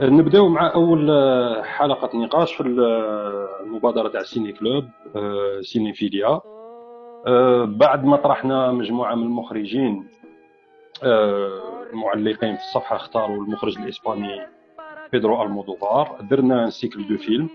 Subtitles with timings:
[0.00, 1.10] نبداو مع أول
[1.64, 2.62] حلقة نقاش في
[3.62, 4.84] المبادرة تاع ciné-club
[5.60, 6.40] Cinéphilia
[7.64, 10.08] بعد ما طرحنا مجموعة من المخرجين
[11.92, 14.46] المعلقين في الصفحة اختاروا المخرج الإسباني
[15.12, 16.18] بيدرو ألمودوفار.
[16.30, 17.48] درنا cycle de films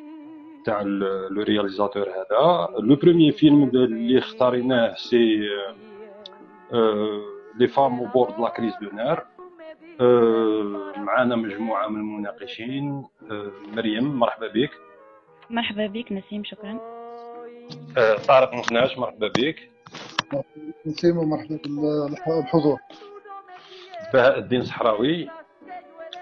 [0.66, 2.68] تاع le réalisateur هذا.
[2.80, 5.50] le premier film اللي اختاريناه c'est
[7.60, 9.20] les femmes au bord la crise de nerfs
[10.00, 13.06] معنا مجموعة من المناقشين.
[13.74, 14.72] مريم مرحبا بك.
[15.50, 16.80] مرحبا بك نسيم شكرا.
[18.28, 19.70] طارق مخناش مرحبا بك.
[20.86, 21.60] نسيم ومرحبا
[22.28, 22.80] بالحضور.
[24.14, 25.30] بهاء الدين صحراوي.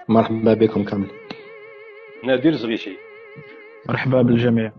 [0.08, 1.10] مرحبا بكم كامل.
[2.24, 2.96] نادر زغيشي.
[3.88, 4.72] مرحبا بالجميع.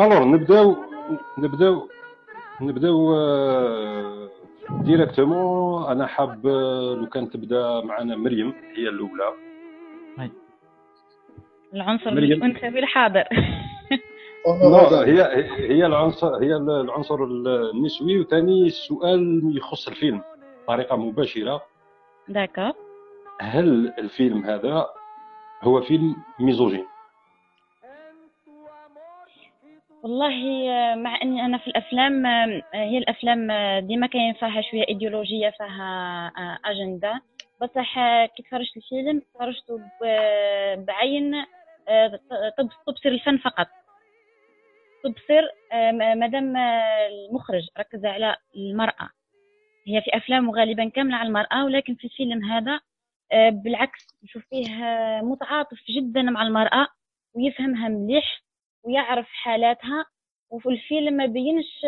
[0.00, 0.76] alors نبداو
[1.38, 1.88] نبداو
[2.60, 3.14] نبداو
[4.70, 6.46] ديريكتومون أنا حاب
[7.00, 9.32] لو كان تبدا معنا مريم هي الأولى.
[11.74, 13.24] العنصر الانثوي الحاضر
[15.04, 18.20] هي هي العنصر هي العنصر النسوي.
[18.20, 20.22] وثاني السؤال يخص الفيلم
[20.64, 21.62] بطريقة مباشرة.
[22.28, 22.72] داكا.
[23.40, 24.86] هل الفيلم هذا
[25.62, 26.84] هو فيلم ميزوجين؟
[30.08, 30.64] والله
[30.94, 32.26] مع إني أنا في الأفلام
[32.74, 33.52] هي الأفلام
[33.86, 36.32] ديما كاين فيها شوية إيديولوجية فيها
[36.64, 37.22] أجندة.
[37.62, 37.94] بصح
[38.26, 39.80] كي تفرجت الفيلم تفرجته
[40.76, 41.44] بعين
[42.86, 43.66] تبصر الفن فقط.
[45.04, 45.42] تبصر
[45.92, 49.08] مادام المخرج ركز على المرأة.
[49.88, 52.80] هي في افلامه غالبا كاملة على المرأة ولكن في الفيلم هذا
[53.50, 54.74] بالعكس نشوف فيه
[55.22, 56.86] متعاطف جدا مع المرأة
[57.34, 58.47] ويفهمها مليح.
[58.88, 60.04] ويعرف حالاتها
[60.50, 61.84] وفي الفيلم ما بينش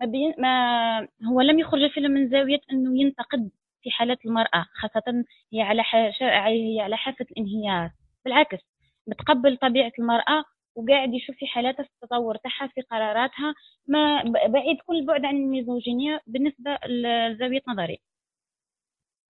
[0.00, 3.50] ما بين ما هو لم يخرج الفيلم من زاوية إنه ينتقد
[3.82, 5.82] في حالات المرأة خاصة هي على
[6.22, 7.90] هي على حافة الانهيار.
[8.24, 8.58] بالعكس
[9.06, 10.44] متقبل طبيعة المرأة
[10.76, 13.54] وقاعد يشوف في حالاتها في التطور تاعها في قراراتها
[13.88, 17.98] ما بعيد كل البعد عن الميزوجينيا بالنسبة لزاوية نظري.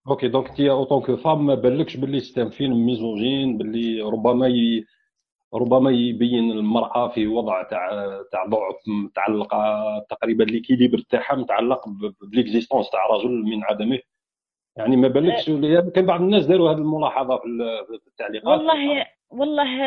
[0.09, 4.03] OK donc انت en tant que femme ما بالكش باللي c'est un film misogyne باللي
[4.03, 4.85] ربما ي...
[5.55, 7.91] ربما يبين المرأة في وضع تاع
[8.33, 9.59] تاع ضعف متعلقة
[10.11, 11.89] تقريبا l'équilibre تاعها متعلق
[12.33, 13.99] ب l'existence تاع رجل من عدمه.
[14.77, 15.47] يعني ما بالكش
[15.95, 18.47] كان بعض الناس داروا هذه الملاحظة في التعليقات.
[18.47, 19.83] والله والله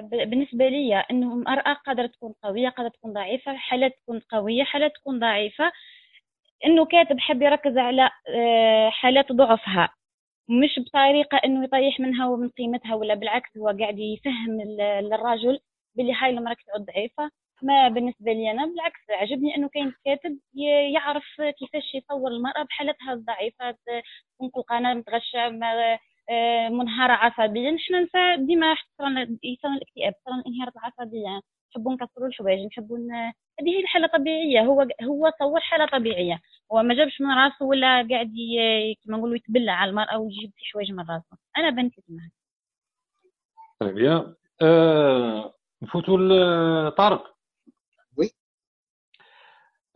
[0.00, 5.18] بالنسبة لي إنه المرأة قادرة تكون قوية قادرة تكون ضعيفة حالات تكون قوية حالات تكون
[5.18, 5.72] ضعيفة.
[6.66, 8.10] إنه كاتب حب يركز على
[8.90, 9.88] حالات ضعفها.
[10.48, 14.60] مش بطريقة إنه يطيح منها ومن قيمتها ولا بالعكس هو قاعد يفهم
[15.02, 15.58] للرجل
[15.94, 16.32] باللي هاي
[16.66, 17.30] تعود ضعيفة.
[17.62, 20.38] ما بالنسبة لي أنا بالعكس عجبني إنه كاين كاتب
[20.94, 21.24] يعرف
[21.58, 23.70] كيفاش يصور المرأة بحالتها الضعيفة.
[24.34, 25.48] تكون قلقانه متغشة
[26.70, 27.76] منهارة عصبيا.
[27.88, 28.76] حنا نساء ديما
[29.44, 31.40] يصير الاكتئاب يصير الانهيارات العصبية.
[31.70, 32.98] نحبوا نكسروا الحوايج نحبوا
[33.60, 36.40] هذه هي الحالة الطبيعية هو هو صور حالة طبيعية.
[36.72, 38.32] هو ما جابش من راسه ولا قاعد
[39.04, 41.38] كما نقولوا يتبلع على المرأة ويجيب في حوايج من راسه.
[41.56, 42.30] أنا بنت كيما
[43.80, 44.34] طيب يا
[45.82, 47.36] نفوتوا لطارق.
[48.16, 48.30] oui.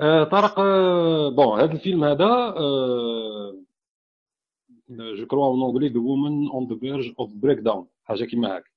[0.01, 0.61] أه طارق
[1.37, 2.55] bon هذا الفيلم هذا
[4.91, 8.73] je crois en anglais the women on the verge of breakdown حاجة كيما هاك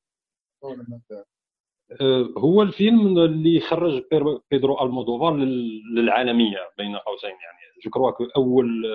[2.38, 4.03] هو الفيلم اللي خرج
[4.51, 5.35] بيدرو المودوفار
[5.96, 8.85] للعالمية بين قوسين يعني je crois أول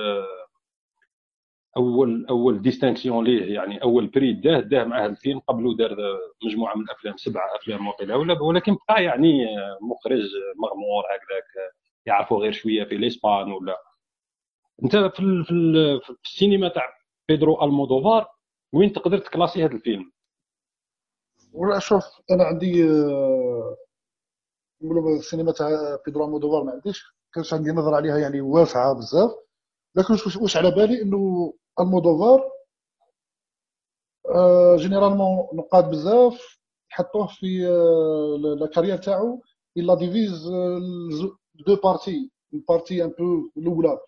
[1.76, 5.96] أول أول distinction ليه يعني أول prix داه داه مع هذا الفيلم قبله دار
[6.44, 9.46] مجموعة من الأفلام سبع أفلام وقيله ولكن بقى يعني
[9.80, 10.22] مخرج
[10.62, 11.72] مغمور هكذاك
[12.06, 13.76] يعرفوا غير شوية في الإسبان ولا.
[14.84, 16.82] أنت في, في السينما تاع
[17.28, 18.26] بيدرو المودوفار
[18.72, 20.12] وين تقدر تكلاسي هذا الفيلم؟
[21.52, 22.82] ولا شوف أنا عندي
[24.82, 29.30] نقولوا السينما تاع بيدرو المودوفار ما عنديش كانش عندي نظره عليها يعني واسعة بزاف
[29.94, 32.50] لكن واش على بالي إنه المودوفار
[34.76, 36.60] généralement نقاد بزاف
[36.90, 37.46] يحطوه في
[38.60, 39.42] la carrière تاعو
[39.76, 40.48] il la divise
[41.66, 43.98] deux parties ال partie un peu الأولى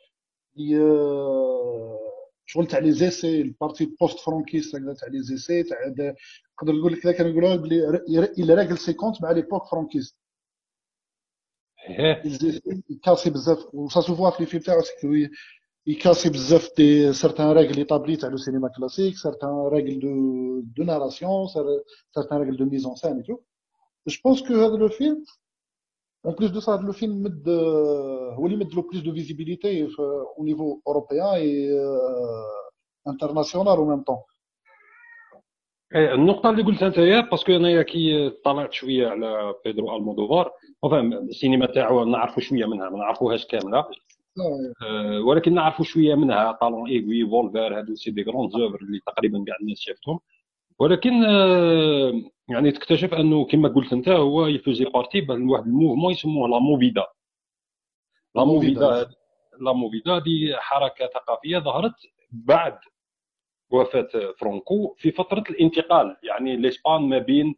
[2.53, 7.27] شغل تاع لي زيسي البارتي بوست فرونكيست تاع لي زيسي تاع نقدر نقول لك كان
[7.31, 8.05] يقولوا بلي
[8.39, 10.17] إلى راجل سيكونت مع ليبوك فرونكيست
[12.91, 14.81] يكاسي بزاف وسا سو فوا في لي فيلم تاعو
[15.87, 21.47] يكاسي بزاف دي سارتان راجل ايطابلي تاع لو سينما كلاسيك سارتان راجل دو دو ناراسيون
[22.15, 23.39] سارتان راجل دو ميزون سان اي تو
[24.07, 25.25] جو بونس كو هذا لو فيلم
[26.25, 27.59] De ça, le film met de,
[28.39, 29.89] oui, met le plus de visibilité
[30.37, 34.25] au niveau européen et euh, international en même temps.
[35.95, 40.53] إيه، النقطه اللي قلتها انت هي parce que أنايا كي طلعت شوية على بيدرو المودوفار
[40.85, 47.31] السينما تاعو نعرفوا شوية منها ما نعرفوهاش كامله أه ولكن نعرفوا شوية منها Talons aiguilles
[47.31, 50.19] Volver هادو c'est des grandes œuvres اللي تقريبا كاع الناس شافتهم.
[50.83, 52.13] ولكن أه
[52.49, 57.07] يعني تكتشف أنه كما قلت أنت هو faisait partie بواحد ال mouvement يسموه La Movida
[58.35, 59.11] La Movida
[59.61, 61.95] La Movida دي حركة ثقافية ظهرت
[62.33, 62.79] بعد
[63.71, 64.09] وفاة
[64.39, 66.17] فرانكو في فترة الانتقال.
[66.23, 67.55] يعني l'Espagne ما بين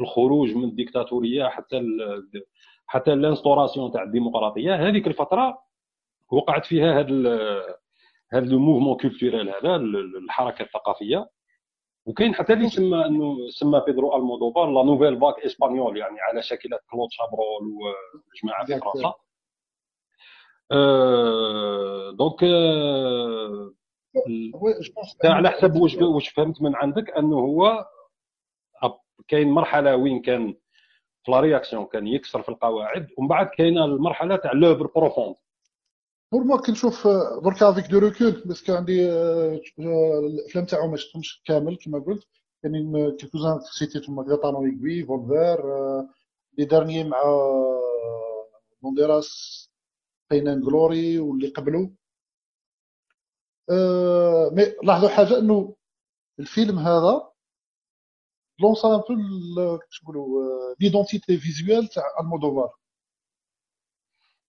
[0.00, 2.44] الخروج من الديكتاتورية حتى ال
[2.86, 4.88] حتى ال instauration تاع الديمقراطية.
[4.88, 5.58] هذيك الفترة
[6.32, 7.38] وقعت فيها هذا
[8.32, 11.28] هذا ال mouvement culturel هذا الحركة الثقافية.
[12.06, 16.78] وكاين حتى اللي سمى إنه سمى بيدرو ألمودوفار la nouvelle vague espagnole يعني على شكلة
[16.90, 17.72] كلود شابرول
[18.34, 19.14] وجماعة في فرنسا.
[22.10, 22.42] donc
[25.24, 27.86] على حسب واش واش فهمت من عندك إنه هو
[29.28, 30.54] كاين مرحلة وين كان
[31.24, 35.34] في la réaction كان يكسر في القواعد ومن بعد كاينة المرحلة تاع l'œuvre profonde
[36.32, 37.06] pour moi كنشوف
[37.44, 39.10] دركا avec du recul parce que عندي
[39.78, 42.26] الافلام تاعو ما شفتهمش كامل كما قلت
[42.62, 45.58] كاينين quelques-uns سيتيتهم هكذا Talons aiguilles Volver
[46.58, 47.18] les derniers مع
[48.82, 49.30] بانديراس
[50.30, 51.94] Pain and Glory واللي قبلو
[54.52, 55.76] mais لاحظوا حاجة انه
[56.40, 57.30] الفيلم هذا
[58.60, 62.76] lance un peu كيفاش نقولوا l'identité visuelle تاع المودوفار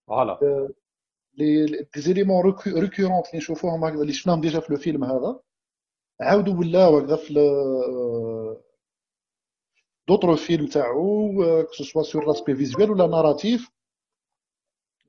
[0.08, 0.40] voilà
[1.38, 2.98] les éléments récurrents
[3.28, 5.40] اللي نشوفوهم هكذا اللي شفناهم déjà في الفيلم هذا.
[6.22, 7.34] عاودوا ولاو هكذا في
[10.08, 11.34] d'autres films تاعو
[11.78, 13.70] que ce soit sur l'aspect visuel ولا narratif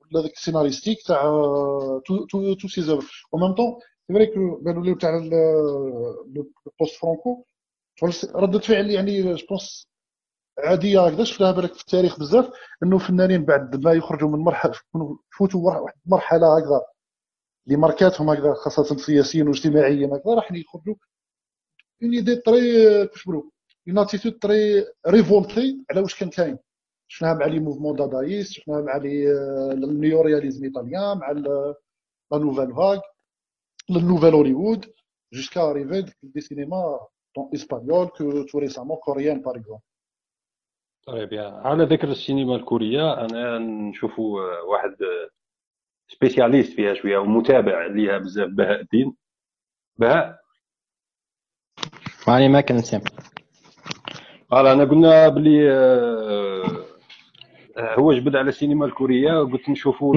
[0.01, 1.21] ولا داك ال scénaristique تاع
[2.05, 6.95] toutes toutes toutes ses œuvres en même temps c'est vrai que les تاع ال post
[7.01, 7.45] فرانكو
[8.35, 9.88] ردة فعل يعني je pense
[10.63, 12.49] عادية هكذا شفناها بالك في التاريخ بزاف
[12.83, 14.73] إنه فنانين بعد ما يخرجوا من مرحلة
[15.33, 16.81] يفوتوا واحد المرحله هكذا
[17.67, 20.95] اللي ماركاتهم هكذا خاصة سياسيا واجتماعيا هكذا راح يخرجوا.
[22.03, 22.61] une idée très
[23.07, 23.43] كيفاش نقولوا
[23.87, 26.57] une attitude très révoltée على واش كان كاين.
[27.07, 29.31] شفناها مع les mouvements dadaïstes شفناها مع le
[29.73, 31.75] ال néo-réalisme italien مع la
[32.33, 32.99] nouvelle vague
[33.89, 34.85] ال Nouvel Hollywood
[35.33, 36.99] jusqu'à arriver des cinémas
[37.55, 39.81] espagnols que tout récemment coréen par exemple
[41.11, 44.95] طيب على ذكر السينما الكورية أنا نشوفوا واحد
[46.07, 49.15] spécialiste فيها شوية ومتابع ليها بزاف بهاء الدين.
[49.97, 50.39] بهاء؟
[52.27, 53.01] ماني ما كنسمع
[54.49, 56.85] voilà أنا قلنا بلي آه،
[57.77, 60.15] هو جبد على السينما الكورية قلت نشوفوا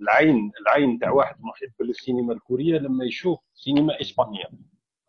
[0.00, 4.44] العين العين تاع واحد محب للسينما الكورية لما يشوف سينما إسبانية.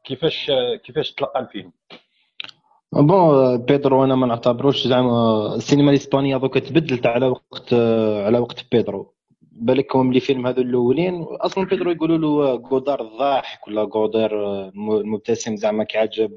[0.03, 0.51] كيفاش
[0.83, 1.71] كيفاش تلقى الفيلم؟
[2.94, 7.74] bon بيدرو أنا ما نعتبروش زعما السينما الإسبانية دوكا تبدلت على وقت
[8.25, 9.13] على وقت بيدرو
[9.51, 14.31] بالك هم les films هذو الأولين أصلا بيدرو يقولوا له غودار الضاحك ولا غودار
[14.75, 16.31] المبتسم زعما كيعجب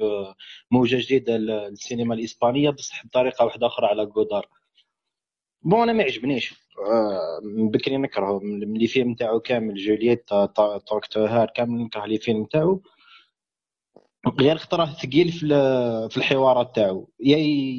[0.70, 4.48] موجة جديدة للسينما الإسبانية بصح بطريقة واحدة أخرى على غودار
[5.62, 6.55] bon أنا ما يعجبنيش.
[7.56, 8.38] من بكري نكرهه.
[8.43, 10.30] من les films تاعو كامل Julieta
[10.86, 12.82] Talk to Her كامل نكره les films تاعو.
[14.41, 15.48] غير خطره ثقيل في
[16.10, 17.08] في الحوارات تاعو.
[17.20, 17.36] يا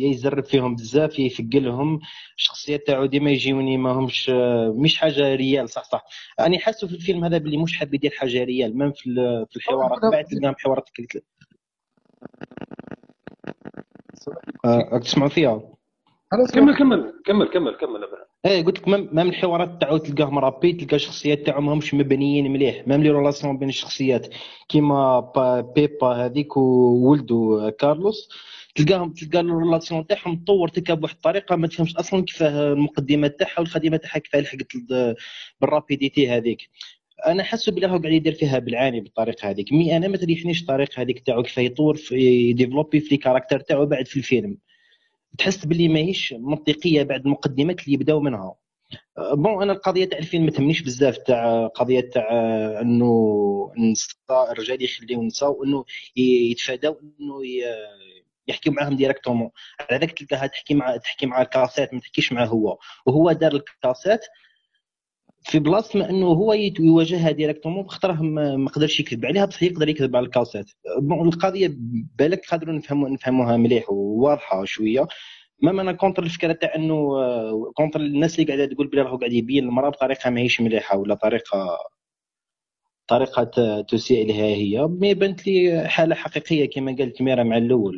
[0.10, 2.00] يزرب فيهم بزاف يثقلهم.
[2.38, 4.30] الشخصيات تاعو ديما يجيوني ما همش
[4.76, 6.06] مش حاجة réelle صح صح.
[6.40, 9.04] أنا حاسه في الفيلم هذا باللي مش حاب يدير حاجة réelle ما في
[9.50, 10.90] في الحوارات بعد تلقاهم حوارات
[14.66, 15.62] أه تسمعوا فيها؟
[16.54, 18.00] كمل كمل كمل كمل كمل
[18.46, 22.88] إيه قلت لك ما من الحوارات تاعو تلقاه مربي تلقى الشخصيات تاعهم ماهمش مبنيين مليح.
[22.88, 24.28] même les relations بين الشخصيات.
[24.70, 25.20] كيما
[25.76, 28.30] بيبا هذيك وولدو كارلوس
[28.76, 33.60] تلقاهم تلقى ال relation تاعهم تطور تلقى بواحد الطريقة ما تفهمش أصلا كيفاه المقدمه تاعها
[33.60, 34.68] والخدمه تاعها كيفاه لحقت
[35.62, 36.70] بال rapidité هذيك.
[37.28, 39.74] أنا حاسه بلي هو قاعد يدير فيها بالعاني بالطريقة هذيك.
[39.74, 42.16] mais أنا ما تريحنيش الطريقة هذيك تاعو كيفاه يطور في
[42.50, 44.58] يديفلوبي في ال caractères تاعو بعد في الفيلم.
[45.38, 48.56] تحس باللي ماهيش منطقية بعد المقدمات اللي يبداو منها.
[49.34, 52.28] bon أنا القضية تاع الفيلم ما تهمنيش بزاف تاع قضية تاع
[52.82, 55.86] أنه النساء الرجال يخليو النساء وانه
[56.16, 57.42] يتفاداو أنه
[58.48, 62.78] يحكيو معاهم directement على ذاك تلقاها تحكي مع تحكي مع الكاسات ما تحكيش معاه هو.
[63.06, 64.26] وهو دار الكاسات
[65.46, 70.16] في بلاصة ما أنه هو يواجهها directement بخاطره ما قدرش يكذب عليها بصح يقدر يكذب
[70.16, 70.66] على الكاسات
[71.12, 71.76] القضية
[72.18, 75.08] بالك قادروا نفهموا نفهموها مليح وواضحة شوية.
[75.62, 77.10] ما أنا contre الفكرة تاع أنه
[77.74, 81.78] contre الناس اللي قاعدة تقول بلي راهو قاعد يبين المرأة بطريقة ماهيش مليحة ولا طريقه
[83.08, 84.88] طريقة تسيء لها هي.
[84.88, 87.96] mais بانت لي حالة حقيقية كما قالت ميرا مع الأول.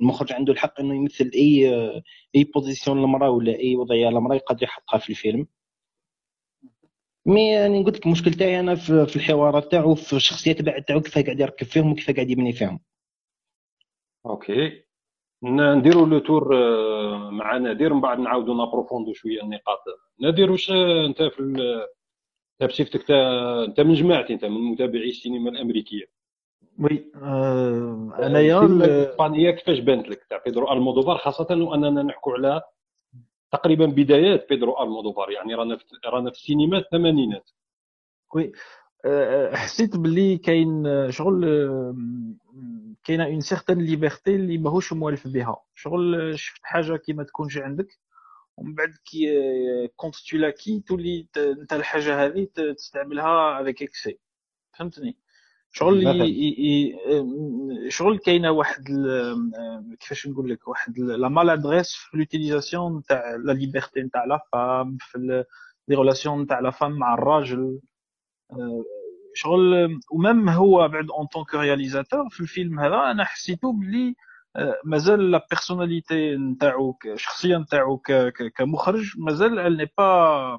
[0.00, 1.68] المخرج عنده الحق أنه يمثل أي
[2.36, 5.46] أي position للمرأة ولا أي وضعية للمرأة يقدر يحطها في الفيلم.
[7.26, 11.18] mais يعني قلت لك المشكل تاعي أنا في الحوارات تاعو في الشخصيات بعد تاعو كيف
[11.18, 12.80] قاعد يركب فيهم وكيف قاعد يبني فيهم.
[14.26, 14.82] OK.
[15.42, 19.78] نديروا le tour آه، مع نادر من بعد نعاودوا نابروفوندو شوية النقاط.
[20.20, 20.70] نادر واش
[21.06, 21.86] أنت في
[22.62, 23.10] بصفتك
[23.68, 26.04] أنت من جماعتي أنت من متابعي السينما الأمريكية.
[26.80, 32.62] oui آه أنايا الإسبانية كيفاش بانت لك؟ تاع بيدرو المودوفار خاصة وأننا نحكوا على
[33.52, 37.50] تقريبا بدايات بيدرو المودوفار يعني رانا في رانا في السينما الثمانينات.
[38.34, 38.52] oui
[39.04, 41.44] آه، حسيت باللي كاين شغل
[43.04, 45.56] كاينة une certaine liberté اللي ماهوش موالف بها.
[45.74, 47.98] شغل شفت حاجة كي ما تكونش عندك
[48.56, 49.26] ومن بعد كي
[49.96, 50.14] كونت
[50.86, 54.18] تولي انت الحاجة هذه تستعملها avec excès
[54.78, 55.16] فهمتني؟
[55.78, 56.02] شغل
[57.88, 58.84] شغل كاينة واحد
[60.00, 65.44] كيفاش نقول لك واحد la maladresse في l'utilisation تاع la liberté نتاع la femme في
[65.88, 67.80] les relations نتاع la femme مع الراجل.
[69.34, 74.14] شغل و même هو بعد en tant que réalisateur في الفيلم هذا أنا حسيتو بلي
[74.84, 77.98] مازال la personnalité نتاعو الشخصيه نتاعو
[78.56, 80.58] كمخرج مازال ال ني با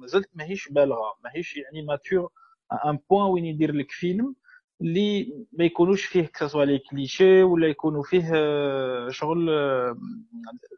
[0.00, 2.30] مازالت ماهيش بالغة ماهيش يعني mature
[2.86, 4.34] au point وين يدير لك فيلم.
[4.80, 8.32] اللي ما يكونوش فيه que ce soit les clichés ولا يكونوا فيه
[9.10, 9.50] شغل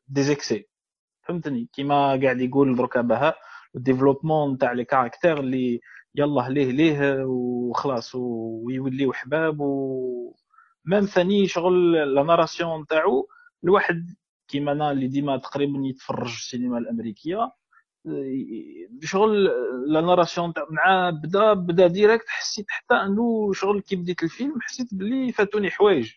[0.09, 0.67] des excès.
[1.23, 3.35] فهمتني؟ كيما قاعد يقول دركا بها
[3.77, 5.81] ال développement نتاع les caractères اللي
[6.15, 10.35] يلا ليه ليه وخلاص ويوليو حباب و
[10.85, 13.29] même ثاني شغل la narration نتاعو.
[13.65, 14.07] الواحد
[14.49, 17.53] كيما أنا اللي ديما تقريبا يتفرج السينما الأمريكية.
[19.03, 19.45] شغل
[19.87, 24.95] la narration تاع مع بدا بدا direct حسيت حتى انه شغل كي بديت الفيلم حسيت
[24.95, 26.13] بلي فاتوني حوايج.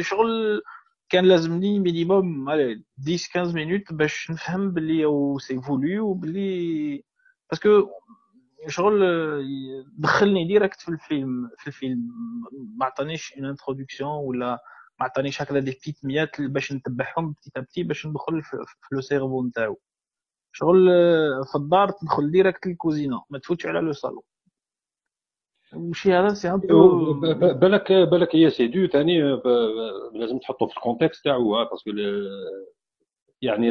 [0.00, 0.62] شغل
[1.08, 2.82] كان لازمني minimum 10
[3.34, 7.04] 15 مينوت باش نفهم بلي oh c'est voulu وبلي
[7.50, 7.88] parce que
[8.68, 9.00] شغل
[9.98, 12.08] دخلني direct في الفيلم في الفيلم.
[12.76, 14.58] ما عطانيش une introduction ولا
[15.00, 18.56] ما عطانيش هكذا des petites miettes باش نتبعهم petit à petit باش ندخل في
[18.92, 19.78] le cerveau نتاعو.
[20.56, 20.86] شغل
[21.52, 24.22] في الدار تدخل direct للكوزينة ما تفوتش على le salon
[25.74, 26.50] وشي هذا سي
[27.60, 29.20] بالك بالك هي c'est de ثاني
[30.14, 31.90] لازم تحطه في ال contexte تاعو parce que
[33.42, 33.70] يعني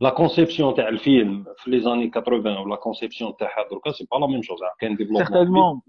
[0.00, 4.16] la conception تاع الفيلم في les années 80 و la conception تاعها دركا c'est pas
[4.18, 5.80] la même chose كاين développement.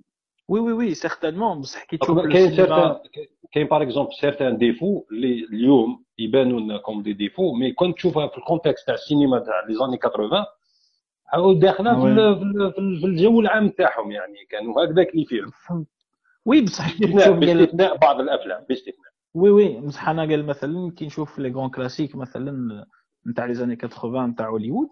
[0.50, 2.96] oui oui oui certainement بصح كي تشوف كاين certains
[3.52, 8.28] كاين par exemple certains défauts اللي اليوم يبانوا لنا comme des défauts mais كنت تشوفها
[8.28, 10.46] في ال contexte تاع السينما تاع les années 80
[11.34, 12.02] عاود داخله
[12.72, 15.52] في, الجو العام تاعهم يعني كانوا هكذاك les films
[16.46, 21.70] oui بصح باستثناء بعض الافلام باستثناء oui oui بصح أنا قال مثلا كي نشوف les
[21.70, 22.86] classiques مثلا
[23.28, 24.90] نتاع les années 80 نتاع هوليوود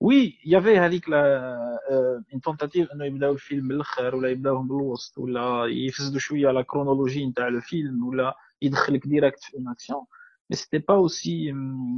[0.00, 5.66] oui y avait هذيك une tentative انه يبداو الفيلم من الآخر ولا يبداوهم بالوسط ولا
[5.66, 10.04] يفسدوا شوية la chronologie نتاع الفيلم ولا يدخلك direct في une action
[10.50, 11.54] mais c'était pas aussi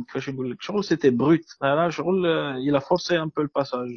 [0.07, 3.89] كيفاش نقول لك شغل c'était brut هذا شغل il a forcé un peu le passage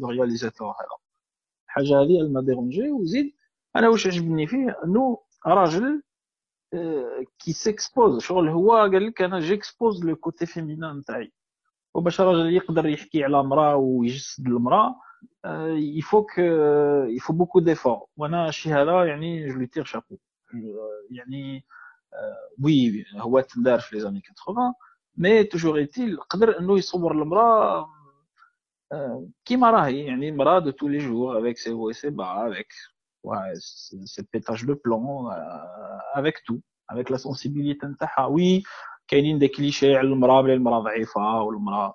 [0.00, 0.98] le réalisateur هذا
[1.66, 3.34] الحاجة هذه m'a dérangé وزيد
[3.76, 6.02] أنا واش عجبني فيه انه راجل
[7.38, 11.32] qui s'expose شغل هو قال لك أنا j'expose le côté féminin نتاعي
[11.94, 15.00] وباش راجل يقدر يحكي على مراه ويجسد المرأة
[15.76, 16.38] il faut
[17.08, 20.16] il faut beaucoup d'efforts وأنا الشيء هذا يعني je lui tire chapeau
[21.10, 21.64] يعني
[22.62, 24.74] oui هو تندار في les années 80
[25.16, 27.88] mais toujours est-il قدر إنه يصور المرأة
[29.44, 30.04] كيما راهي.
[30.04, 32.68] يعني مرأة دو تو لي جور افيك سي فو سي با افيك
[33.24, 33.52] ouais,
[34.06, 35.34] c'est pétage de plomb euh,
[36.12, 38.26] avec tout avec la sensibilité نتاعها.
[38.26, 38.62] وي
[39.08, 41.94] كاينين دي كليشي على المراه بلي المراه ضعيفه والمراه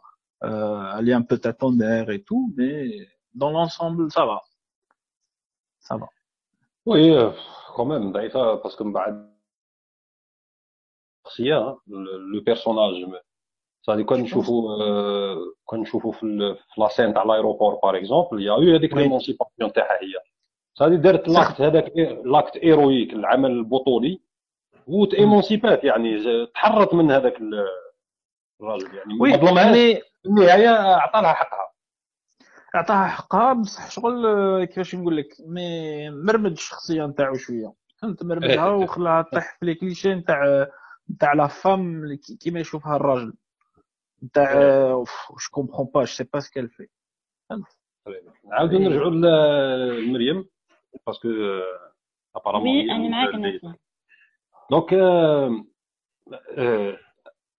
[0.99, 4.39] اللي ان بو تاتوندير اي تو مي دون لونسومبل سا فا
[5.79, 6.07] سا فا
[6.85, 7.33] وي
[7.75, 9.29] كوميم ضعيفه باسكو من بعد
[11.25, 11.77] الشخصيه
[12.33, 13.21] لو بيرسوناج
[13.81, 14.77] صافي كون نشوفوا
[15.65, 19.99] كون نشوفوا في la scène تاع l'aéroport par exemple y a eu هذيك l'émancipation تاعها
[20.01, 20.13] هي
[20.81, 21.91] هذه دارت l'acte هذاك
[22.25, 24.21] l'acte héroïque العمل البطولي
[24.89, 27.39] وت émancipات يعني تحرت من هذاك
[28.61, 31.71] الراجل يعني oui يعني النهاية اعطى لها حقها.
[32.75, 37.73] أعطاها حقها بصح شغل كيفاش نقول لك mais مرمد الشخصية نتاعو شوية.
[38.01, 38.69] فهمت؟ مرمدها.
[38.83, 40.67] وخلاها طيح في les clichés نتاع
[41.11, 43.33] نتاع la femme كيما يشوفها الراجل.
[44.23, 44.53] نتاع
[44.93, 46.87] واش comprend pas c'est pas ce qu'elle vit
[48.45, 50.45] نعاودو نرجعوا لمريم
[51.07, 51.29] parce que
[52.35, 53.61] apparemment oui أنا معاك.
[54.71, 54.93] donc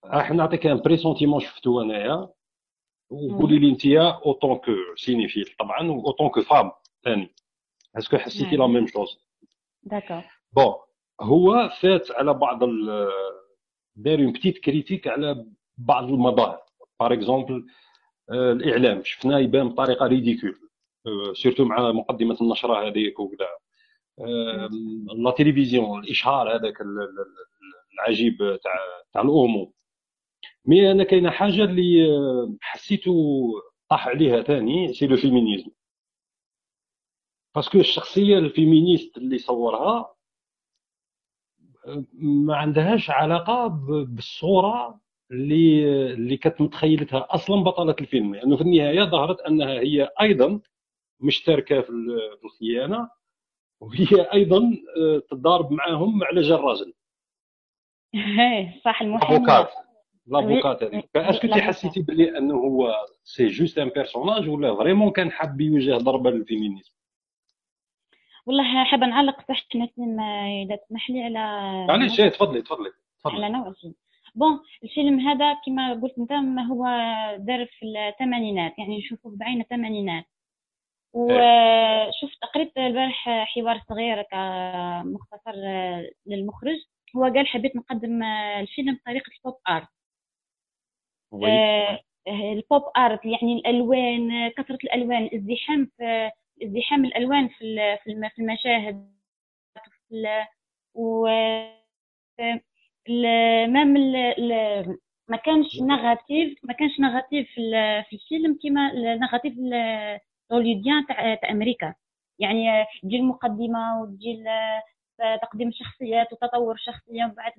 [0.04, 2.28] راح نعطيك un pressentiment شفتو انايا
[3.10, 3.86] وقولي لي انت
[4.26, 6.70] en tant que cinéphile طبعا en tant que femme
[7.04, 7.34] ثاني
[7.98, 9.18] est-ce que حسيتي la même chose
[9.82, 10.22] d'accord
[10.52, 10.74] bon
[11.20, 12.64] هو فات على بعض
[13.96, 15.46] داير une petite critique على
[15.78, 16.60] بعض المظاهر
[17.00, 17.66] par exemple
[18.30, 20.58] الاعلام شفناه يبان بطريقه ridicule
[21.34, 23.48] surtout مع مقدمه النشره هذيك وكذا
[25.16, 26.74] la télévision الإشهار هذاك
[27.94, 28.72] العجيب تاع
[29.12, 29.72] تاع الأومو.
[30.64, 32.08] mais أنا كاينة حاجة اللي
[32.60, 33.12] حسيتو
[33.90, 35.70] طاح عليها ثاني c'est le féminisme.
[37.54, 40.14] parce que الشخصية ال féministe اللي صورها
[42.14, 43.66] ما عندهاش علاقة
[44.04, 45.00] بالصورة
[45.30, 48.34] اللي اللي كانت متخيلتها أصلا بطلة الفيلم.
[48.34, 50.60] لأنه يعني في النهاية ظهرت أنها هي أيضا
[51.20, 51.90] مشتركة في
[52.44, 53.10] الخيانة
[53.80, 54.58] وهي أيضا
[54.96, 56.94] آه، تضارب معاهم على جال الراجل
[58.84, 59.66] صح المحامي
[60.26, 65.30] l'avocate هذيك فاش كنتي حسيتي بلي أنه هو c'est juste un personnage ولا vraiment كان
[65.32, 66.92] حاب يوجه ضربة لل féminisme؟
[68.46, 71.38] والله حابه نعلق تحت نسيم إذا تسمح لي على
[71.88, 72.90] معليش تفضلي تفضلي
[73.26, 73.94] على نوع الفيلم.
[74.34, 76.84] bon الفيلم هذا كما قلت أنت ما هو
[77.38, 80.24] دار في الثمانينات يعني نشوفه بعين الثمانينات.
[81.12, 85.52] وشفت قريت البارح حوار صغير كمختصر
[86.26, 86.76] للمخرج.
[87.16, 88.22] هو قال حبيت نقدم
[88.60, 89.88] الفيلم بطريقة ال pop art
[92.28, 96.30] ال pop art يعني الألوان كثرة الألوان الازدحام في
[96.62, 99.10] ازدحام الألوان في في المشاهد.
[100.94, 101.28] و
[103.68, 103.92] même
[105.28, 107.48] ما كانش négatif ما كانش négatif
[108.08, 109.54] في الفيلم كيما ال négatif
[110.50, 111.94] ال hollywoodien تاع أمريكا.
[112.38, 114.44] يعني تجي المقدمه وتجي
[115.42, 117.52] تقديم الشخصيات وتطور الشخصية ومن بعد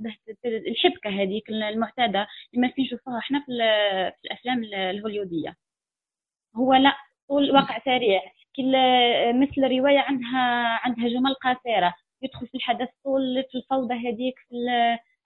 [0.46, 3.52] الحبكه هذيك المعتادة اللي ما نشوفوها إحنا في
[4.26, 5.56] الأفلام الهوليودية.
[6.56, 6.96] هو لا
[7.28, 8.22] طول واقع سريع.
[8.56, 8.72] كل
[9.34, 10.40] مثل رواية عندها
[10.84, 14.56] عندها جمل قصيره يدخل في الحدث طول في الفوضى هذيك في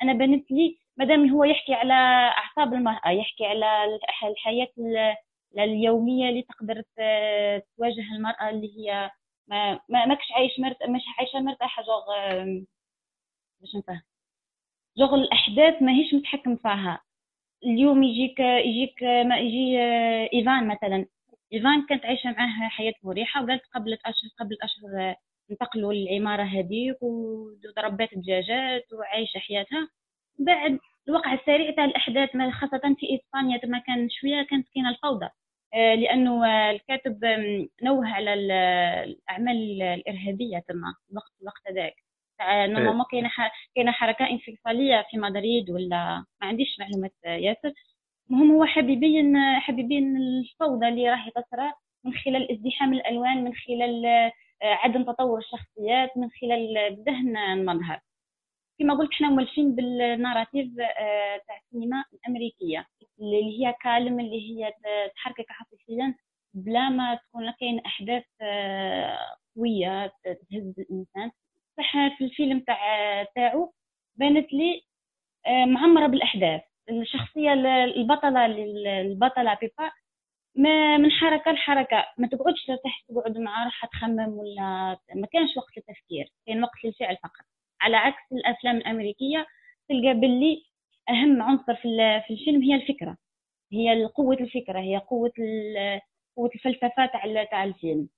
[0.03, 1.93] أنا بنت لي مادام هو يحكي على
[2.37, 4.67] أعصاب المرأة يحكي على الحياة
[5.63, 6.81] اليومية اللي تقدر
[7.77, 9.11] تواجه المرأة اللي هي
[9.47, 12.05] ما ما ماكش عايش مرت مش عايشة مرتاحة جوغ
[13.61, 14.01] باش نفهم.
[14.97, 17.01] جوغ الأحداث ماهيش متحكم فيها.
[17.65, 19.79] اليوم يجيك يجيك ما يجي
[20.33, 21.05] إيفان مثلا.
[21.53, 25.15] إيفان كانت عايشة معاه حياة مريحة وقالت قبل اشهر قبل اشهر
[25.51, 29.89] انتقلوا للعمارة هذيك وضربات دجاجات وعايشة حياتها.
[30.39, 35.25] بعد الوقع السريع تاع الأحداث خاصة في إسبانيا تما كان شوية كانت كاينة الفوضى.
[35.25, 35.31] آه،
[35.75, 37.25] لأنه الكاتب
[37.83, 41.93] نوه على الأعمال الإرهابية تما الوقت الوقت هذاك
[42.41, 43.07] normalement إيه.
[43.11, 43.29] كاينة
[43.75, 47.73] كاينة حركة انفصالية في مدريد ولا ما عنديش معلومات ياسر.
[48.29, 51.71] المهم هو حاب يبين حاب يبين الفوضى اللي راح تصرى
[52.05, 54.31] من خلال ازدحام الألوان من خلال آه،
[54.63, 57.99] عدم تطور الشخصيات من خلال دهن المظهر.
[58.79, 62.85] كما قلت إحنا مولفين بال narratif آه، تاع السينما الأمريكية
[63.19, 64.71] اللي هي كالم اللي هي
[65.15, 66.15] تحركك عاطفيا
[66.53, 69.17] بلا ما تكون كاين أحداث آه،
[69.55, 71.31] قوية تهز الإنسان.
[71.77, 72.77] صح في الفيلم تاع
[73.23, 73.73] تاعو
[74.15, 74.81] بانت لي
[75.47, 76.61] معمرة بالأحداث.
[76.89, 78.45] الشخصية البطلة
[79.01, 79.91] البطلة بيبا
[80.55, 82.05] ما من حركة لحركة.
[82.17, 87.17] ما تقعدش ترتاح تقعد مع روحها تخمم ولا ما كانش وقت للتفكير كان وقت للفعل
[87.17, 87.45] فقط.
[87.81, 89.45] على عكس الأفلام الأمريكية
[89.89, 90.63] تلقى باللي
[91.09, 93.17] أهم عنصر في في الفيلم هي الفكرة
[93.73, 95.31] هي قوة الفكرة هي قوة
[96.37, 98.09] قوة الفلسفة تاع تاع الفيلم.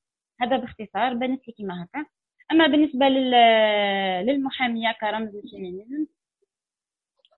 [0.41, 2.05] هذا باختصار بانت لي كيما هكا.
[2.51, 3.05] أما بالنسبة
[4.23, 6.07] للمحامية كرمز الفيمينيزم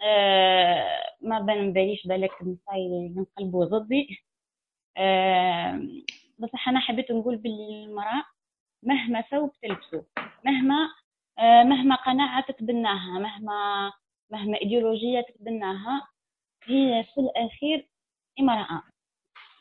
[0.01, 4.23] آه ما بان باليش بالك نصاي نقلبوا ضدي.
[4.97, 5.81] آه
[6.39, 8.23] بصح أنا حبيت نقول باللي المرأة
[8.83, 10.05] مهما ثوب تلبسه
[10.45, 10.75] مهما
[11.41, 13.91] مهما قناعة تتبناها مهما
[14.31, 16.07] مهما إيديولوجية تتبناها
[16.63, 17.89] هي في الأخير
[18.39, 18.83] امرأة.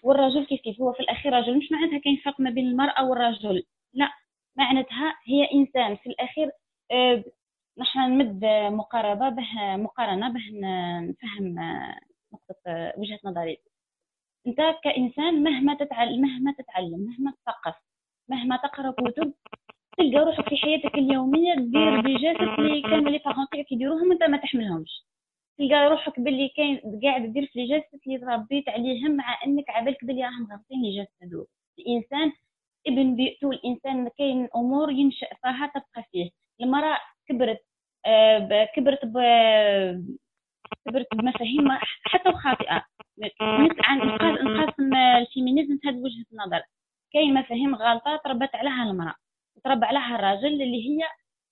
[0.02, 1.58] والرجل كيف كيف؟ هو في الأخير رجل.
[1.58, 3.64] مش معناتها كاين فرق ما بين المرأة والرجل.
[3.94, 4.12] لا
[4.56, 5.96] معناتها هي إنسان.
[5.96, 6.50] في الأخير
[6.92, 7.24] آه
[7.78, 10.50] نحن نمد مقاربة به مقارنة به
[11.00, 11.54] نفهم
[12.32, 13.58] نقطة وجهة نظري.
[14.46, 17.74] أنت كإنسان مهما تتعلم مهما تتعلم مهما تثقف
[18.28, 19.34] مهما تقرأ كتب
[19.98, 24.22] تلقى روحك في حياتك اليومية دير des gestes اللي كانوا les parents تاعك يديروهم وانت
[24.22, 25.04] ما تحملهمش.
[25.58, 30.04] تلقى روحك باللي كاين قاعد دير في les gestes اللي تربيت عليهم مع إنك عبالك
[30.04, 32.32] بلي راهم غلطين les gestes هذوك الإنسان
[32.86, 36.30] ابن بيئته الإنسان كاين أمور ينشأ فيها تبقى فيه.
[36.60, 37.58] المرأة كبرت
[38.06, 39.00] آه، كبرت
[40.88, 41.68] كبرت بمفاهيم
[42.04, 42.84] حتى وخاطئة.
[43.84, 46.62] عن نقاسم ال féminisme في هذه وجهة النظر.
[47.12, 49.14] كاين مفاهيم غلطة تربت عليها المرأة.
[49.68, 51.04] تربى عليها الراجل اللي هي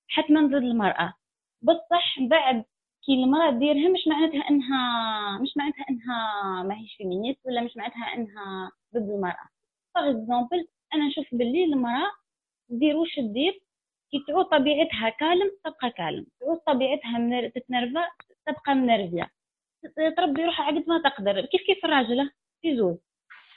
[0.09, 1.15] حتما ضد المرأة.
[1.63, 2.65] بصح بعد
[3.07, 8.73] كي المرأة ديرها مش معناتها إنها مش معناتها إنها ماهيش féministe ولا مش معناتها إنها
[8.95, 9.49] ضد المرأة.
[9.95, 12.11] par exemple أنا نشوف باللي المرأة
[12.69, 13.61] دير واش دير
[14.11, 16.27] كي تعود طبيعتها calme تبقى calme.
[16.41, 18.05] تعود طبيعتها تتنرفز
[18.47, 19.31] تبقى منرفزة
[20.17, 21.47] تربي روحها على قد ما تقدر.
[21.47, 22.31] كيف كيف الراجل؟
[22.63, 22.97] في زوج.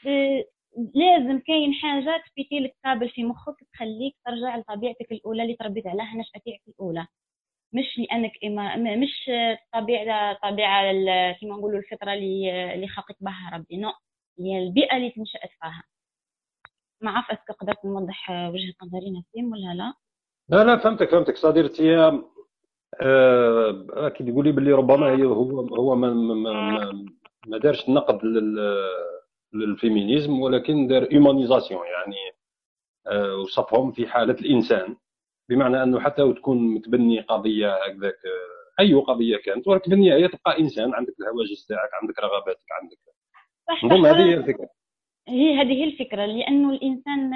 [0.08, 0.43] آه،
[0.77, 6.15] لازم كاين حاجة تبيتي لك كابل في مخك تخليك ترجع لطبيعتك الأولى اللي تربيت عليها
[6.17, 7.08] نشأتك الأولى.
[7.73, 9.32] مش لأنك إما مش
[9.73, 10.91] طبيعة طبيعة
[11.34, 13.91] كيما نقولوا الفطرة اللي اللي خلقك بها ربي non.
[14.39, 15.84] هي البيئة اللي تنشأت فيها.
[17.01, 19.93] ما عرف est-ce que قدرت نوضح وجهة نظري نسيم ولا لا؟
[20.49, 21.38] لا لا فهمتك فهمتك.
[21.38, 22.21] c'est-à-dire هي
[23.01, 26.91] آه كي تقولي باللي ربما هي هو هو ما ما,
[27.47, 28.19] ما دارش نقد
[29.54, 32.16] لل féminisme ولكن دار humanisation يعني
[33.08, 34.96] آه وصفهم في حالة الإنسان.
[35.50, 40.60] بمعنى أنه حتى تكون متبني قضية هكذاك آه، أي قضية كانت ولكن في النهاية تبقى
[40.60, 42.98] إنسان عندك الهواجس تاعك عندك رغباتك عندك.
[43.84, 44.70] نظن هذه هي الفكرة.
[45.28, 47.32] هي هذه هي الفكرة لأنه الإنسان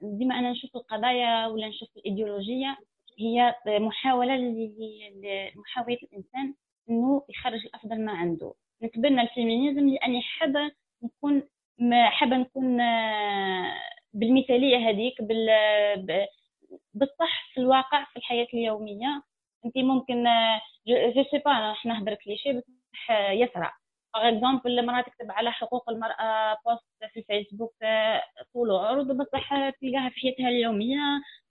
[0.00, 2.76] ديما أنا نشوف القضايا ولا نشوف الإيديولوجية
[3.18, 6.54] هي محاولة لمحاوله الإنسان
[6.90, 8.54] إنه يخرج الأفضل ما عنده.
[8.82, 10.70] نتبنى ال féminisme لاني حابه
[11.06, 11.42] نكون
[12.10, 13.72] حابه نكون آه،
[14.14, 15.48] بالمثالية هذيك بال
[16.94, 19.22] بالصح في الواقع في الحياة اليومية.
[19.66, 20.24] أنت ممكن
[20.86, 23.72] je sais pas إحنا نهضر كليشي بصح يسرع
[24.14, 27.74] par exemple المراه تكتب على حقوق المرأة post في الفيسبوك
[28.54, 30.98] طول وعرض بصح تلقاها في حياتها اليومية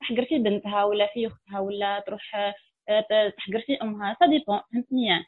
[0.01, 2.53] تحقر في بنتها ولا في أختها ولا تروح
[3.37, 4.17] تحقر في أمها.
[4.19, 5.25] ça dépend فهمتني؟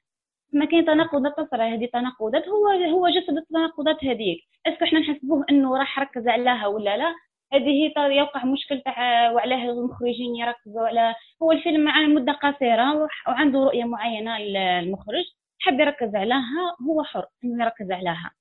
[0.53, 2.43] ما كاين تناقضات تصرى هذه تناقضات.
[2.47, 4.39] هو هو جسد التناقضات هذيك.
[4.67, 7.13] est-ce que إحنا نحسبوه إنه راح ركز عليها ولا لا؟
[7.53, 13.83] هذه يوقع مشكل تاع وعلاه المخرجين يركزوا على هو الفيلم مع مدة قصيرة وعنده رؤية
[13.83, 15.23] معينة المخرج
[15.59, 18.31] حب يركز عليها هو حر إنه يركز عليها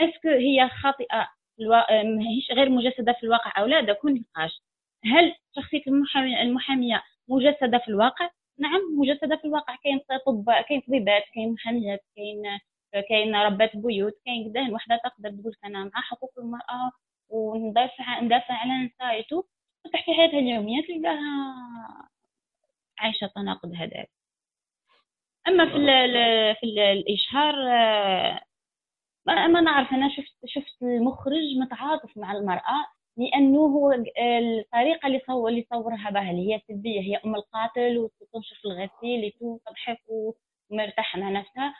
[0.00, 1.28] اسكو هي خاطئة
[1.60, 2.02] الوا...
[2.02, 4.62] ماهيش غير مجسدة في الواقع أو لا؟ ده كون نقاش.
[5.04, 11.22] هل شخصية المحامي المحامية مجسدة في الواقع؟ نعم مجسده في الواقع كاين طب كاين طبيبات
[11.34, 12.42] كاين محاميات كاين
[13.08, 16.92] كاين ربات بيوت كاين قداه وحدة تقدر تقول أنا مع حقوق المرأة
[17.28, 19.44] وندافع ندافع على نسايته
[19.86, 22.08] وتحكي حياتها اليومية تلقاها
[22.98, 24.10] عايشة تناقض هذاك
[25.48, 25.86] أما في ال
[26.56, 27.54] في ال الإشهار
[29.26, 32.86] ما نعرف أنا شفت شفت المخرج متعاطف مع المرأة.
[33.16, 38.56] لأنه هو الطريقة اللي صور اللي صورها بها اللي هي سلبيه هي أم القاتل وتنشر
[38.56, 39.98] في الغسيل وتضحك
[40.70, 41.74] ومرتاحة مع نفسها.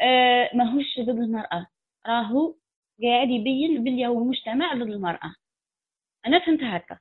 [0.00, 1.66] آه، ماهوش ضد المرأة.
[2.06, 2.54] راهو
[3.02, 5.34] قاعد يبين باللي هو المجتمع ضد المرأة.
[6.26, 6.98] أنا فهمت هكا.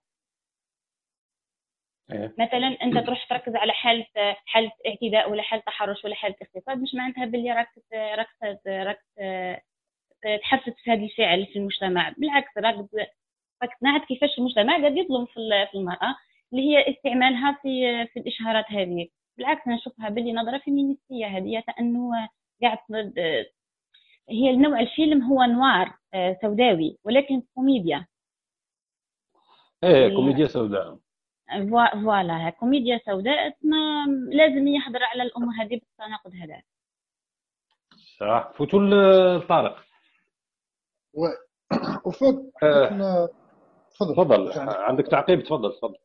[2.11, 2.35] إيه.
[2.39, 4.05] مثلا أنت تروح تركز على حاله
[4.45, 8.27] حالة اعتداء ولا حالة تحرش ولا حالة اغتصاب مش معناتها باللي راك راك
[8.67, 9.01] راك
[10.41, 12.09] تحفز في هذا الفعل في المجتمع.
[12.17, 12.75] بالعكس راك
[13.63, 16.15] راك تنعت كيفاش المجتمع قاعد يظلم في المرأة
[16.53, 19.07] اللي هي استعمالها في في الإشهارات هذه.
[19.37, 21.25] بالعكس نشوفها باللي نظرة فيمينيستية.
[21.25, 22.11] هذه أنه
[22.61, 22.77] قاعد
[24.29, 28.05] هي النوع الفيلم هو noir آه، سوداوي ولكن كوميديا.
[29.83, 30.97] إيه كوميديا سوداء.
[31.71, 33.57] فوالا كوميديا سوداء.
[33.61, 36.61] ما لازم يحضر على الأم هذه بالتناقض هذا.
[38.19, 38.51] صح.
[38.57, 39.85] فوتوا لطارق
[42.05, 43.29] وفوت آه.
[43.95, 44.13] تفضل.
[44.13, 44.69] تفضل.
[44.69, 45.95] عندك تعقيب؟ تفضل تفضل.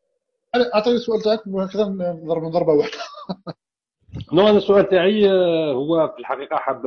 [0.74, 2.98] اعطيني السؤال تاعك وهكذا نضرب ضربة واحدة.
[4.32, 6.86] نو أنا السؤال تاعي آه، هو في الحقيقة حاب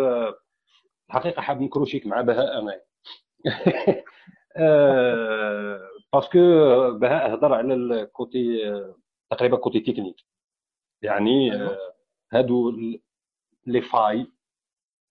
[1.09, 2.81] الحقيقة حاب نكروشيك مع بهاء أنا.
[6.13, 6.39] parce que
[6.91, 8.59] بهاء هضر على ال côté
[9.31, 10.15] تقريبا côté technique
[11.01, 11.77] يعني أيوه.
[12.31, 12.71] هادو
[13.67, 14.27] les failles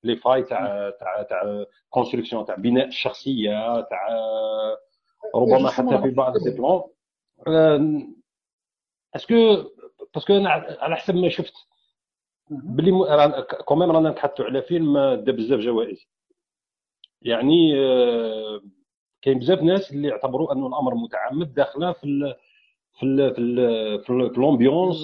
[0.04, 4.08] les failles تاع تاع تاع construction تاع بناء الشخصيه تاع
[5.34, 6.82] ربما حتى في بعض les plans
[9.16, 9.64] est-ce que
[10.14, 11.54] parce que أنا على حسب ما شفت
[12.50, 16.06] باللي quand même رانا نتحدثوا على فيلم دا بزاف جوائز.
[17.22, 18.60] يعني آه،
[19.22, 22.34] كاين بزاف ناس اللي يعتبروا أنه الأمر متعمد داخله في ال
[22.98, 23.40] في ال في
[24.10, 24.96] ال في ال ambiance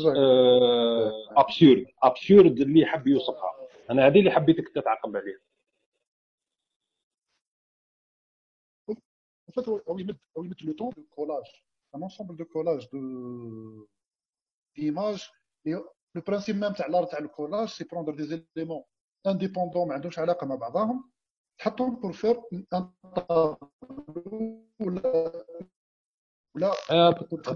[1.36, 3.54] absurde absurde اللي حب يوصفها.
[3.90, 5.38] أنا هذه اللي حبيتك تتعقب عليها.
[10.04, 13.00] Met, on y met le temps de collage, un ensemble de collage de
[14.74, 15.30] d'images.
[15.64, 15.74] Et
[16.14, 18.86] le principe même de l'art de collage, c'est prendre des éléments
[19.24, 21.10] indépendants, mais عندهمش علاقة مع بعضهم,
[21.58, 22.36] تحطهم pour faire
[22.74, 23.56] un tableau
[24.80, 25.32] ولا
[26.56, 27.10] ولا آه،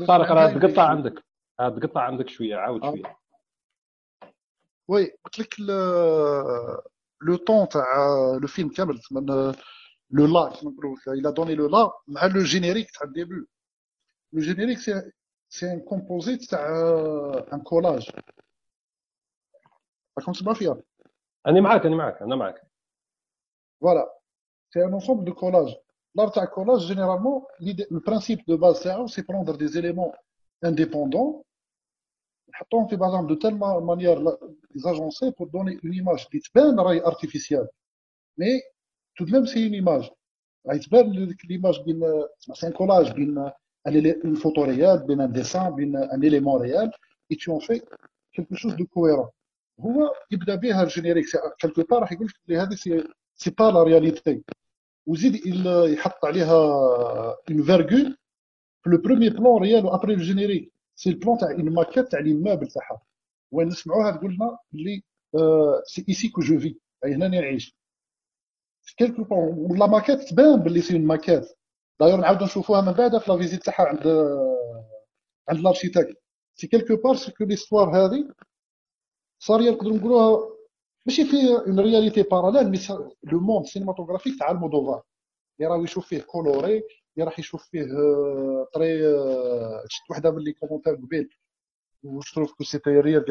[0.08, 1.24] طارق راه تقطع عندك
[1.60, 2.90] راه تقطع عندك شوية عاود آه.
[2.90, 3.16] شوية
[4.88, 5.60] oui قلت لك
[7.22, 7.84] le ton تاع
[8.42, 9.00] le film كامل
[10.12, 13.11] من le la كما نقولوا il a donné le la مع le générique تاع ال
[13.11, 13.34] début
[14.32, 15.10] le générique c'est
[15.48, 16.66] c'est un composite تاع
[17.52, 18.10] ان كولاج
[20.18, 20.82] راكم تسمعوا فيها
[21.46, 22.62] أنا معاك أنا معاك أنا معاك
[23.84, 24.04] Voilà.
[24.70, 25.74] C'est un ensemble de collage.
[26.14, 30.12] L'art à collage, généralement, l'idée- le principe de base, c'est c'est prendre des éléments
[30.62, 31.42] indépendants,
[32.48, 34.32] نحطهم في بعضهم de telle ma- manière, là,
[34.74, 37.68] les agencer pour donner une image qui تبان راهي artificielle.
[38.38, 38.62] Mais
[39.16, 40.10] tout de même, c'est une image.
[40.66, 43.52] راهي تبان ديك l'image بين c'est un collage بين
[44.24, 46.90] une photo réelle, بين un dessin, بين élément réel,
[47.30, 47.82] et tu en fais
[48.32, 49.30] quelque chose de cohérent.
[49.80, 51.26] هو يبدا بها ال générique
[51.64, 53.04] quelque part راح يقول لك هذه c'est
[53.36, 54.42] c'est pas la réalité
[55.06, 56.60] وزيد يحط عليها
[57.50, 58.16] une virgule
[58.82, 62.08] في le premier plan réel و après le générique c'est ال plan تاع une maquette
[62.08, 63.02] تاع l'immeuble تاعها
[63.52, 65.02] وين نسمعوها تقول لنا بلي
[65.84, 67.76] c'est ici que je vis et هنا نعيش
[68.98, 71.44] quelques plans ولا ماكيت تبان بلي c'est une maquette
[72.00, 74.06] d'ailleurs نعاودو نشوفوها من بعد في la visite تاعها عند
[75.48, 76.16] عند l'architecte
[76.54, 78.28] c'est quelque part ce que l'histoire هذه
[79.38, 80.52] صار نقدروا نقولوها
[81.06, 82.78] ماشي في une réalité parallèle mais
[83.22, 85.02] le monde cinématographique تاع المودوفار
[85.60, 86.82] اللي راه يشوف فيه coloré
[87.16, 87.86] اللي راح يشوف فيه
[88.74, 91.28] طري آه، شفت وحده من les commentaires قبيل.
[92.04, 93.24] و je trouve que c'était réel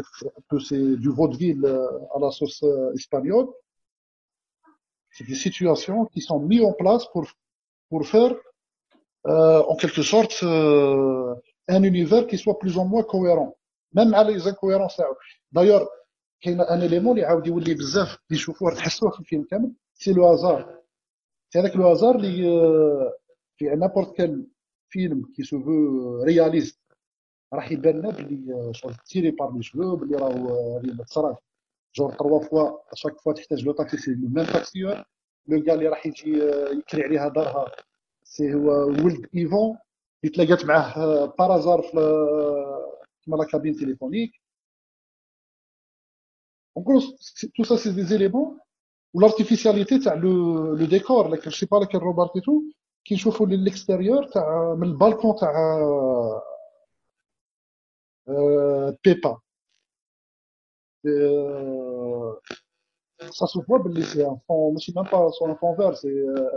[0.50, 3.48] que c'est du vaudeville euh, à la sauce euh, espagnole.
[5.14, 7.26] C'est des situations qui sont mises en place pour
[7.90, 8.34] pour faire
[9.28, 11.36] euh, en quelque sorte euh,
[11.68, 13.56] un univers qui soit plus ou moins cohérent.
[13.94, 14.98] Même على les incohérences.
[14.98, 15.16] تاعو
[15.52, 15.88] d'ailleurs
[16.42, 20.26] كاين un élément اللي عاود يولي بزاف اللي يشوفوه تحسوه في الفيلم كامل c'est le
[20.26, 20.82] hasard
[21.50, 23.14] c'est هذاك le hasard اللي آه،
[23.58, 24.48] في n'importe quel
[24.90, 26.80] film qui se veut réaliste
[27.54, 31.38] راح يبان لنا بلي آه، شغل tiré par les cheveux بلي راهو هذه ما تصراش
[31.96, 35.04] genre trois fois chaque fois تحتاج le taxi c'est le même taxieur
[35.48, 36.38] le gars اللي راح يجي
[36.78, 37.72] يكري عليها دارها
[38.24, 39.78] c'est هو ولد ايفون
[40.24, 41.98] اللي تلاقات معاه par hasard في
[43.26, 43.74] كيما la cabine en
[46.84, 48.56] gros, c'est- tout ça, c'est des éléments
[49.14, 50.16] où l'artificialité, تاع
[50.88, 52.64] décor, là, je sais pas lequel Robert et tout,
[53.04, 55.54] qui نشوفوا l'extérieur تاع من البالكون تاع.
[58.30, 58.92] Euh,
[61.06, 62.34] Euh,
[63.32, 65.96] ça se voit que c'est un fond, je ne même pas sur un fond vert,
[65.98, 66.50] c'est euh,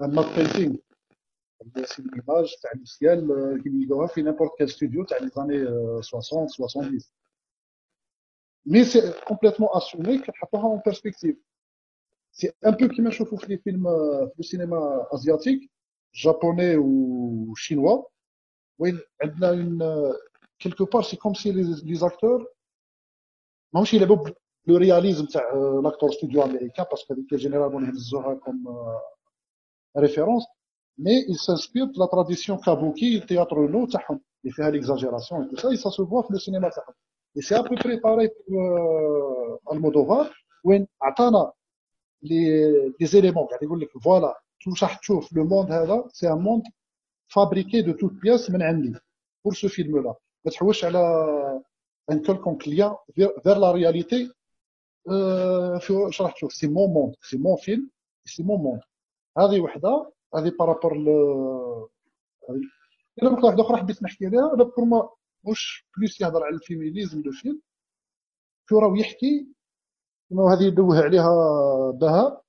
[0.00, 0.78] un map painting.
[1.86, 6.00] C'est une image c'est un ciel euh, qui fait n'importe quel studio dans les années
[6.02, 7.12] 60, 70.
[8.66, 11.36] Mais c'est complètement assumé que en perspective.
[12.32, 13.88] C'est un peu qui je trouve les films
[14.36, 15.70] du cinéma asiatique,
[16.12, 18.10] japonais ou chinois.
[18.78, 18.94] Oui,
[20.58, 22.40] quelque part, c'est comme si les acteurs
[23.72, 24.28] ماهمش يلعبوا
[24.68, 30.46] le réalisme تاع euh, l'acteur studio américain parce que هذيك généralement يهزوها comme euh, référence
[30.98, 35.56] mais il s'inspire de la tradition kabuki théâtre no تاعهم اللي فيها l'exagération et tout
[35.56, 36.94] ça et ça se voit في le cinéma تاعهم
[37.36, 40.30] et c'est à peu près pareil pour euh, Almodovar
[40.64, 41.52] وين عطانا
[42.22, 46.36] les, les éléments قاعد يقول لك voilà tout راح تشوف le monde هذا c'est un
[46.36, 46.62] monde
[47.28, 48.94] fabriqué de toutes pièces من عندي
[49.42, 51.62] pour ce film là ما تحوش على
[52.66, 54.28] lien vers, vers la réalité.
[55.08, 57.14] Euh, في واش راح تشوف c'est mon monde.
[57.20, 57.88] C'est mon film.
[58.24, 58.80] C'est mon monde.
[59.38, 60.12] هذه وحدة.
[60.34, 64.54] هذه par rapport à la نقطه واحدة أخرى حبيت نحكي عليها.
[64.54, 65.08] أنا pour moi
[65.44, 67.60] واش plus يهضر على ال féminisme le film؟
[68.68, 69.48] شو راه يحكي؟
[70.32, 71.30] هذه يدوه عليها
[71.90, 72.42] بهاء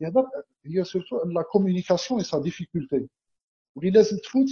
[0.00, 0.26] يهضر.
[0.66, 3.08] هي سورتو لا كومونيكاسيون اي سا ديفيكولتي
[3.76, 4.48] واللي لازم تفوت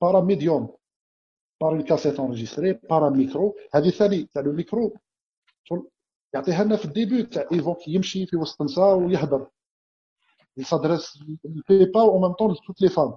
[0.00, 0.76] بارا ميديوم
[1.60, 4.96] بار اون كاسيت انجستري بار ان ميكرو هذه ثاني تاع لو ميكرو
[6.34, 9.50] يعطيها لنا في الديبي تاع ايفوك يمشي في وسط نساء ويهضر
[10.56, 13.16] يصدرس البيبا أو ميم طون توت لي فام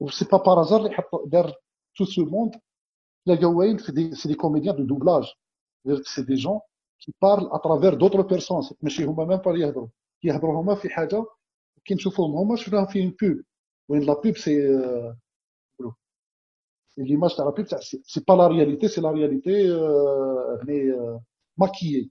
[0.00, 1.52] و سي با بار ازار اللي حط دار
[1.96, 2.60] تو سو موند
[3.26, 5.24] لقاو وين في دي سي دي كوميديان دو دوبلاج
[6.02, 6.60] سي دي جون
[7.00, 9.88] كي بارل اترافير دوطر بيرسون ماشي هما مام با يهضروا
[10.22, 11.24] يهضروا هما في حاجة
[11.84, 13.40] كي نشوفوهم هما شفناهم في بوب
[13.87, 15.11] pub وين la pub c'est euh,
[16.89, 20.57] c'est l'image تاع la pub تاع c'est c'est pas la réalité c'est la réalité euh,
[20.65, 21.17] mais euh,
[21.57, 22.09] maquillée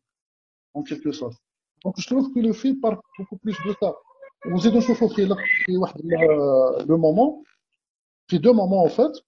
[0.75, 1.37] en quelque sorte
[1.85, 3.95] donc je trouve que le film parle beaucoup plus de ça
[4.47, 6.01] ونزيدو نشوفو في في واحد
[6.89, 7.45] لو مومون
[8.27, 9.19] في دو مومون اون فات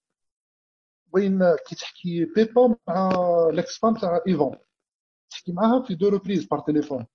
[1.13, 3.11] وين كيتحكي بيبا مع
[3.53, 4.57] ليكس فام تاع ايفون
[5.29, 7.05] تحكي معاها في دو روبريز بار تيليفون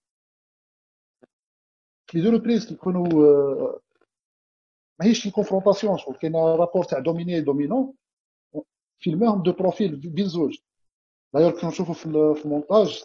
[2.06, 3.78] في دو روبريز كيكونوا
[5.01, 7.93] ماهيش في كونفرونطاسيون شغل كاين رابور تاع دوميني دومينون
[8.99, 10.57] فيلماهم دو بروفيل بين زوج
[11.33, 12.05] دايور كنا نشوفوا في
[12.45, 13.03] المونتاج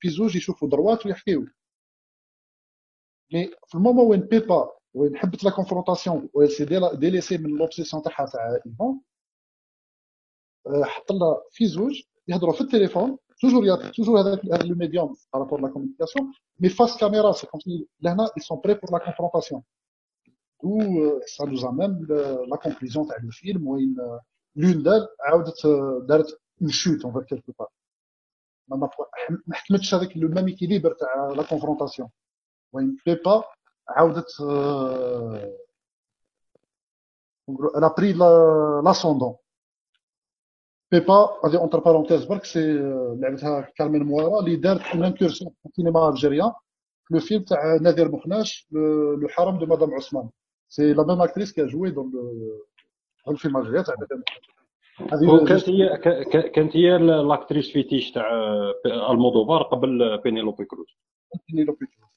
[0.00, 1.46] في زوج يشوفوا دروات ويحكيو
[3.32, 6.64] مي في المومون وين بيبا وين حبت لا كونفرونطاسيون وين سي
[6.94, 9.00] ديليسي من لوبسيسيون تاعها تاع ايفون
[10.84, 15.60] حط لها في زوج يهضروا في التليفون توجور يا توجور هذاك هذا لو ميديوم بارابور
[15.60, 19.62] لا كومونيكاسيون مي فاس كاميرا سي كوم سي لهنا ils sont prêts pour la confrontation.
[20.64, 20.76] Ou
[21.34, 22.06] ça nous amène
[22.52, 23.96] la conclusion تاع لو فيلم وين
[24.56, 25.66] لون دار عاودت
[26.08, 27.68] دارت une chute en enfer quelque part
[28.68, 28.90] ما
[29.52, 32.08] حكمتش هذاك le même équilibre تاع la confrontation
[32.72, 33.44] وين بيبا
[33.88, 34.30] عاودت
[37.48, 39.36] elle a pris l'ascendant.
[40.92, 42.72] بيبا هذه entre parenthèses برك c'est
[43.18, 46.52] لعبتها كارمن ماورا اللي دارت une incursion في السينما algérien
[47.04, 49.28] في le film تاع نادر مخناش le
[50.74, 52.12] c'est la même actrice qui joue dans
[53.28, 54.22] الفيلم algérien تاع نادر
[55.12, 55.98] هذه كانت هي
[56.50, 58.30] كانت هي l'actrice fétiche تاع
[58.86, 60.96] المودوفار قبل بينيلوبي كروز
[61.48, 62.10] بينيلوبي كروز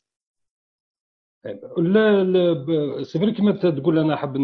[1.77, 4.37] لا لا c'est vrai كيما تقول أنا حاب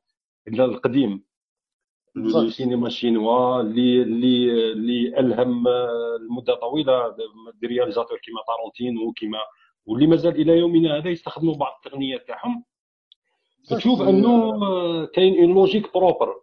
[0.49, 1.25] القديم.
[2.17, 5.65] السينما الشينوا اللي اللي اللي ألهم
[6.21, 7.17] لمدة طويلة
[7.61, 9.39] des réalisateurs كيما تارونتينو كيما
[9.87, 12.65] واللي مازال إلى يومنا هذا يستخدموا بعض التقنيات تاعهم.
[13.71, 16.35] تشوف أنه كاين une logique propre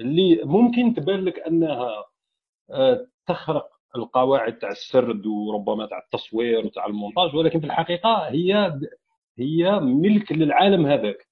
[0.00, 2.04] اللي ممكن تبان لك أنها
[2.70, 8.80] آه، تخرق القواعد تاع السرد وربما تاع التصوير وتاع المونتاج ولكن في الحقيقة هي
[9.38, 11.25] هي ملك للعالم هذاك.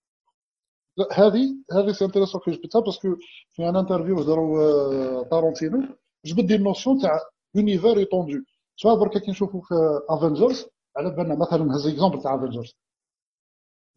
[1.13, 3.17] هذه هذه c'est intéressant que جبتها parce que
[3.51, 5.89] في une interview هضروا تارونتينو
[6.25, 7.21] جبد des notions تاع
[7.55, 8.45] univers étendu
[8.77, 9.75] سواء برك كي نشوفوا في
[10.09, 12.75] افنجرز على بالنا مثلا هذا exemple تاع افنجرز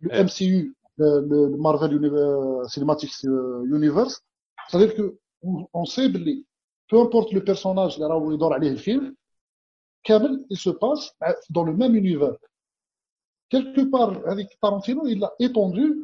[0.03, 2.11] ال MCU ال Marvel
[2.69, 3.09] Cinematic
[3.71, 4.21] Universe
[4.71, 5.15] c'est-à-dire que
[5.75, 6.45] on sait بلي
[6.89, 9.15] peu importe le personnage اللي راهو يدور عليه الفيلم
[10.03, 11.15] كامل il se passe
[11.49, 12.37] dans le même univers.
[13.49, 16.01] Quelque part هذيك تارانتينو il a étendu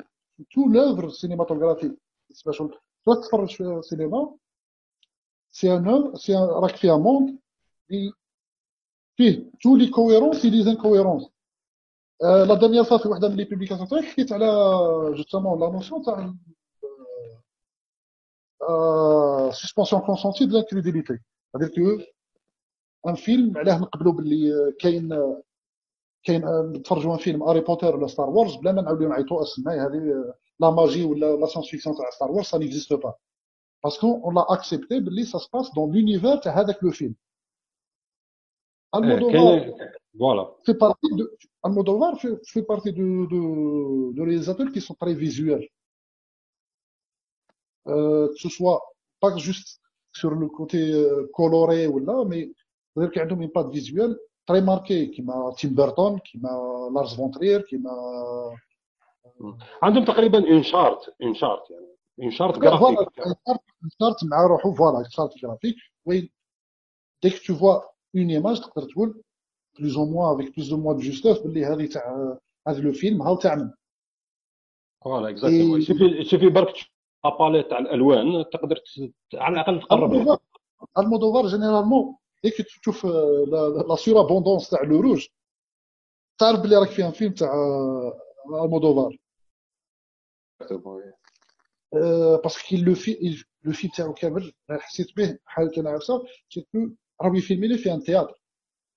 [0.51, 1.97] tout l'œuvre cinématographique
[2.45, 4.35] باش تروح تتفرج في السينما
[5.51, 7.39] c'est un c'est راك في un monde
[9.17, 11.29] فيه tous les cohérences les incohérences
[12.21, 14.45] la dernière fois في وحده من les publications تاعي حكيت على
[15.15, 16.33] justement la notion تاع
[19.51, 21.19] suspension consentie de l'incrédulité
[21.55, 22.01] هذا que
[23.07, 25.33] un film علاه نقبلوا باللي كاين
[26.23, 30.33] كاين نتفرجوا un film هاري بوتر ولا ستار وورز بلا ما نعاودوا نعيطوا السماء هذه
[30.59, 33.13] la magie ولا la science-fiction تاع ستار وورز ça n'existe pas
[33.83, 37.15] parce que on l'a accepté باللي ça se passe dans l'univers تاع هذاك le film
[38.95, 39.73] المودوفار
[40.19, 41.27] voilà fait partie de
[41.65, 45.69] المودوفار fait partie de de de réalisateurs qui sont très visuels
[47.85, 48.81] que ce soit
[49.19, 49.81] pas juste
[50.11, 50.79] sur le côté
[51.33, 52.51] coloré ou là, mais
[52.93, 54.17] c'est-à-dire qu'il y a une impact visuel.
[54.45, 56.53] Tim Burton, كيما
[56.93, 57.93] Lars von Trier, كيما
[59.83, 61.87] عندهم تقريبا une charte une charte يعني
[62.19, 65.75] une charte graphique une charte مع روحو voilà charte graphique
[66.05, 66.29] وين
[67.23, 67.81] dès que tu vois
[68.15, 69.23] une image تقدر تقول
[69.79, 72.37] plus ou moins avec plus ou moins de justesse باللي هذه تاع
[72.67, 73.71] هذا le film هاو تاع من
[75.03, 76.73] voilà exactement شوفي شوفي برك
[77.25, 78.79] la palette تاع الألوان تقدر
[79.33, 80.39] على الأقل تقرب.
[80.97, 85.27] المودوفار généralement dès que تشوف la surabondance تاع le rouge
[86.37, 87.53] تعرف بلي راك في un film تاع
[88.63, 89.17] المودوفار
[92.43, 96.23] parce que le في le film تاعو كامل حسيت به بحال كان عارفه
[97.21, 98.43] راه يفيلمي لي في un théâtre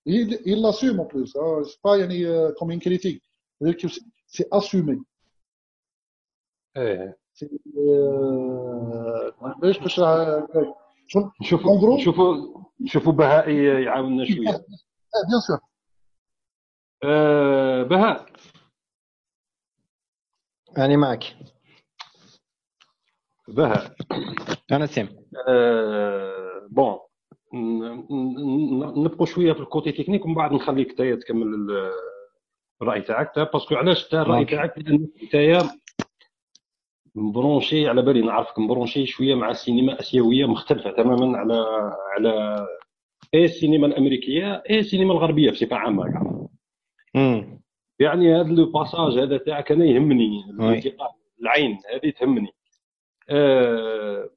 [0.07, 1.33] il l'assume en plus.
[1.33, 3.23] C'est pas يعني comme une critique.
[4.27, 4.99] C'est assumé.
[6.77, 7.19] إيه
[9.63, 10.01] باش باش
[11.43, 12.37] نشوفوا نشوفوا
[12.81, 14.37] نشوفوا بهاء يعاوننا شوية.
[14.39, 15.59] bien sûr
[17.85, 18.27] بهاء.
[20.79, 21.25] أنا معك.
[23.49, 23.97] بهاء.
[24.73, 25.09] أنا سيم.
[25.49, 26.99] آه bon
[29.05, 31.47] نبقوا شوية في ال côté technique ومن بعد نخليك انت تكمل
[32.83, 33.39] الرأي تاعك.
[33.39, 35.35] parce que علاش الرأي تاعك؟ لأن انت
[37.17, 41.65] مبرونشي على بالي نعرفك مبرونشي شوية مع السينما الآسيوية مختلفة تماما على
[42.17, 42.67] على
[43.35, 46.23] أي السينما الأمريكية أي السينما الغربية بصفة عامة كاع
[47.99, 50.45] يعني هذا le passage هذا تاعك أنا يهمني
[51.41, 52.49] العين هذه تهمني.
[53.31, 54.31] آه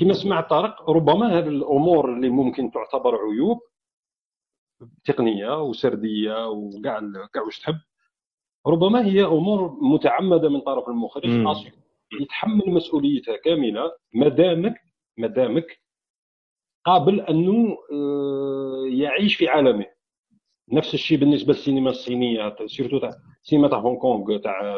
[0.00, 3.60] كما سمعت طارق ربما هذه الأمور اللي ممكن تعتبر عيوب
[5.04, 7.00] تقنية وسردية وكاع
[7.34, 7.74] كاع واش تحب.
[8.66, 11.24] ربما هي أمور متعمدة من طرف المخرج
[12.20, 14.74] يتحمل مسؤوليتها كاملة ما دامك
[15.18, 15.80] ما دامك
[16.84, 19.86] قابل أنه آه، يعيش في عالمه.
[20.72, 23.10] نفس الشيء بالنسبة للسينما الصينية surtout تاع
[23.42, 24.76] سينما تاع هونغ كونغ تاع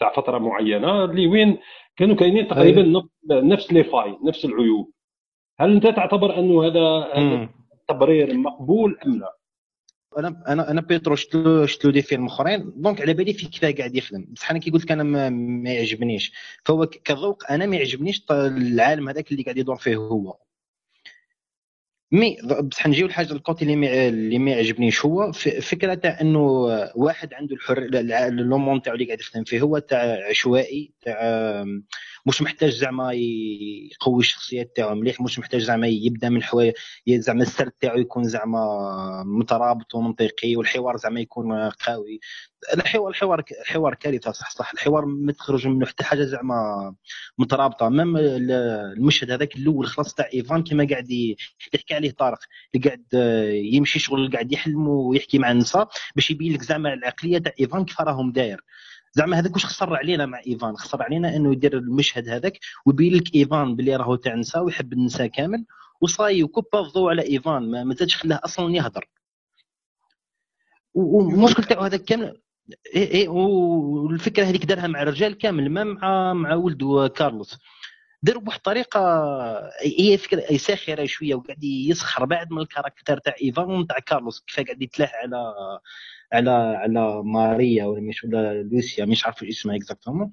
[0.00, 1.58] تاع فترة معينة اللي وين
[1.96, 4.90] كانوا كاينين تقريبا نفس les failles نفس العيوب.
[5.60, 7.08] هل أنت تعتبر أنه هذا
[7.88, 9.36] تبرير مقبول أم لا؟
[10.18, 12.72] أنا أنا أنا بيترو شفتلو شفتلو des films أخرين.
[12.76, 14.26] Donc على بالي في كيفاه قاعد يخدم.
[14.30, 16.32] بصح أنا كي قلت لك أنا ما, يعجبنيش.
[16.64, 20.36] فهو كذوق أنا ما يعجبنيش العالم هذاك اللي قاعد يدور فيه هو.
[22.12, 25.32] mais بصح نجيو لحاجة ال côté اللي ما اللي ما يعجبنيش هو.
[25.62, 26.40] فكره تاع إنه
[26.94, 27.80] واحد عنده الحر
[28.30, 31.20] le monde تاعو اللي قاعد يخدم فيه هو تاع عشوائي تاع
[32.26, 36.74] مش محتاج زعما يقوي الشخصيات تاعو مليح مش محتاج زعما يبدأ من حوايج
[37.08, 42.20] زعما السرد تاعو يكون زعما مترابط ومنطقي والحوار زعما يكون قوي.
[42.74, 46.94] الحوار الحوار الحوار كارثة صح صح الحوار ما تخرج منه حتى حاجة زعما
[47.38, 47.88] مترابطة.
[47.88, 51.10] ميم المشهد هذاك الأول خلاص تاع إيفان كما قاعد
[51.74, 52.38] يحكي عليه طارق
[52.74, 53.06] اللي قاعد
[53.74, 58.00] يمشي شغل قاعد يحلم ويحكي مع النساء باش يبين لك زعما العقلية تاع إيفان كيف
[58.00, 58.60] راهم داير.
[59.12, 63.34] زعما هذاك واش خسر علينا مع إيفان؟ خسر علينا إنه يدير المشهد هذاك ويبين لك
[63.34, 65.64] إيفان باللي راهو تاع نساء ويحب النساء كامل
[66.00, 69.08] وصاي وكبا الضوء على إيفان ما, زادش خلاه أصلا يهضر
[70.94, 72.42] والمشكل تاعو هذاك كامل
[72.96, 77.58] اي اي والفكرة هذيك دارها مع الرجال كامل ما مع مع ولده كارلوس.
[78.22, 79.00] داروا بواحد الطريقة
[79.98, 84.60] هي فكرة ساخرة شوية وقاعد يسخر بعد من ال caractère تاع إيفان تاع كارلوس كيف
[84.66, 85.54] قاعد يتلاح على
[86.32, 90.32] على على ماريا ولا مش ولا لوسيا مش عارف اسمها exactement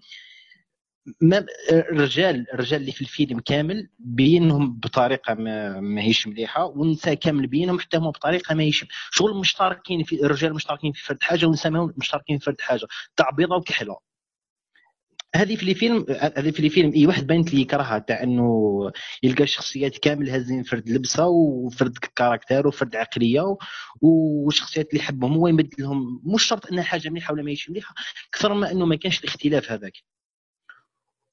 [1.72, 7.98] الرجال الرجال اللي في الفيلم كامل بينهم بطريقة ما ماهيش مليحة والنساء كامل بينهم حتى
[7.98, 12.62] هما بطريقة ماهيش شغل مشتركين في الرجال مشتركين في فرد حاجة والنساء مشتركين في فرد
[12.62, 12.88] حاجة.
[13.16, 14.09] تاع بيضه وكحلة.
[15.36, 18.92] هذه في الفيلم هذه في الفيلم إي واحد بانت لي يكرهها تاع إنه
[19.24, 23.58] يلقى الشخصيات كامل هازين فرد لبسة وفرد caractère وفرد عقلية
[24.02, 27.96] والشخصيات اللي يحبهم هو يمد لهم مش شرط إنها حاجة مليحة ولا ماهيش مليحة
[28.34, 29.94] أكثر ما إنه ما كانش الاختلاف هذاك.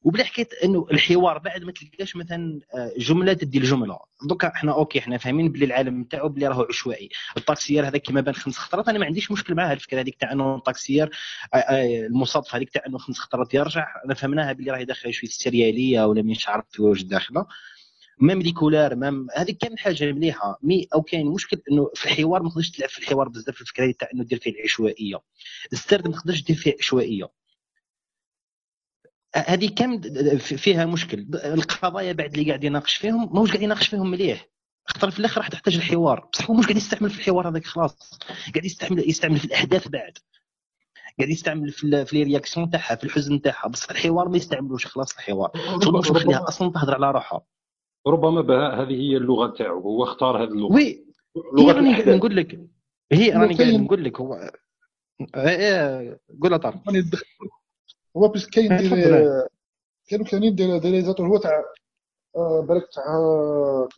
[0.07, 3.99] وبلا حكيت إنه الحوار بعد ما تلقاش مثلا آه، جملة تدي الجملة.
[4.29, 7.09] دوكا إحنا OK إحنا فاهمين بلي العالم تاعو بلي راهو عشوائي.
[7.37, 10.33] ال taxieur هذاك كما بان خمس خطرات أنا ما عنديش مشكل معها الفكرة هذيك تاع
[10.33, 11.11] إنه ال taxieur
[11.55, 13.87] آه، آه، المصادفه هذيك تاع إنه خمس خطرات يرجع.
[14.05, 17.47] أنا فهمناها بلي راهي داخلة شوية السرياليه ولا مش عارف في واش داخلة.
[18.21, 20.59] même des couleurs même هذيك كان حاجة مليحة.
[20.63, 23.55] mais où كاين مشكل إنه في الحوار ما تقدرش تلعب في الحوار بزاف.
[23.55, 25.17] في الفكرة تاع إنه دير فيه العشوائيه
[25.73, 27.29] السرد ما تقدرش دير فيه عشوائية.
[29.37, 30.01] هذه كم
[30.39, 34.49] فيها مشكل؟ القضايا بعد اللي قاعد يناقش فيهم ماهوش قاعد يناقش فيهم مليح.
[34.87, 36.29] خاطر في الآخر راح تحتاج الحوار.
[36.33, 38.19] بصح هو مش قاعد يستعمل في الحوار هذاك خلاص.
[38.55, 40.19] قاعد يستعمل يستعمل في الأحداث بعد.
[41.19, 43.69] قاعد يستعمل في في réaction تاعها في الحزن تاعها.
[43.69, 45.51] بس الحوار ما يستعملوش خلاص الحوار.
[45.99, 47.41] مش مخليها أصلا تهضر على روحها.
[48.07, 49.81] ربما بها هذه هي اللغة تاعو.
[49.81, 50.73] هو اختار هذه اللغة.
[50.73, 51.07] Oui
[51.59, 52.61] هي راني قاعد نقول لك
[53.13, 54.51] هي راني قاعد نقول لك هو
[55.37, 56.83] إيه إيه قول طارق
[58.17, 58.69] هو بس كاين
[60.09, 61.65] كانوا كاينين des réalisateurs هو تاع
[62.37, 63.05] آه، بالك تاع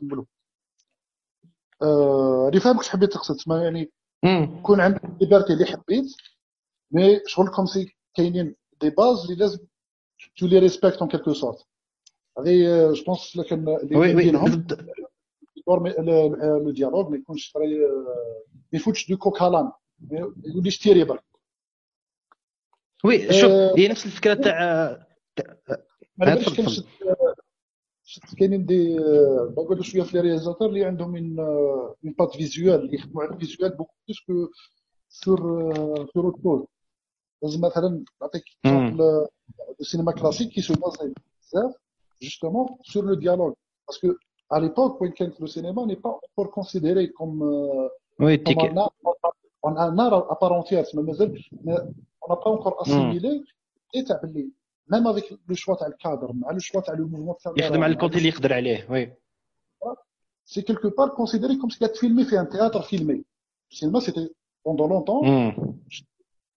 [0.01, 0.25] كنقولوا
[1.83, 3.91] آه اللي فهمك حبيت تقصد تسمى يعني
[4.25, 6.05] يكون عندك liberté اللي حبيت
[6.91, 9.59] mais شغل comme si كاينين des bases اللي لازم
[10.39, 11.67] tu les respectes en quelque sorte
[12.39, 14.67] هذه je pense لكن اللي بينهم
[15.69, 17.63] le dialogue ما يكونش ما
[18.73, 19.73] يفوتش du coq à l'âne
[20.11, 21.25] ما يوليش برك
[23.05, 25.07] oui شوف هي نفس الفكرة تاع
[26.17, 26.87] ما باليش كاين شفت
[28.05, 28.97] شفت كاينين des
[29.59, 31.37] نقولوا شوية في les réalisateurs اللي عندهم من
[32.03, 34.53] من بات visuel اللي يخدموا على ال visuel beaucoup plus que
[35.09, 35.39] sur
[36.15, 36.65] sur autre chose
[37.43, 38.45] لازم مثلا نعطيك
[39.81, 41.75] السينما كلاسيك qui se basait بزاف
[42.25, 43.55] justement sur le dialogue.
[43.87, 44.09] Parce que
[44.51, 47.43] à l'époque وين كانت le cinéma n'est pas encore considéré comme
[48.21, 48.93] oui comme un art.
[49.63, 51.45] On a un art à part entière تسمى مازال
[52.29, 53.43] on n'a pas encore assimilé
[53.95, 54.49] et تاع باللي
[54.93, 57.93] même avec le choix تاع الكادر مع le choix تاع le mouvement تاع يخدم على
[57.93, 59.13] الكونتي اللي يقدر عليه oui.
[60.69, 63.17] Quelque part considéré comme si tu filmé fait un théâtre filmé.
[63.71, 64.29] Le cinéma, c'était
[64.65, 65.21] pendant longtemps,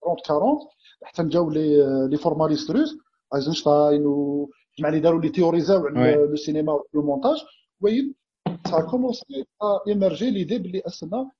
[0.01, 0.67] 30-40,
[1.03, 2.97] حتى جاو les les formalistes russes
[3.35, 7.37] ايزنشتاين وجمع اللي داروا لي théoris او على le cinéma le montage
[7.81, 8.15] وين
[8.49, 11.31] a commencé à émerger l'idée بلي اسنا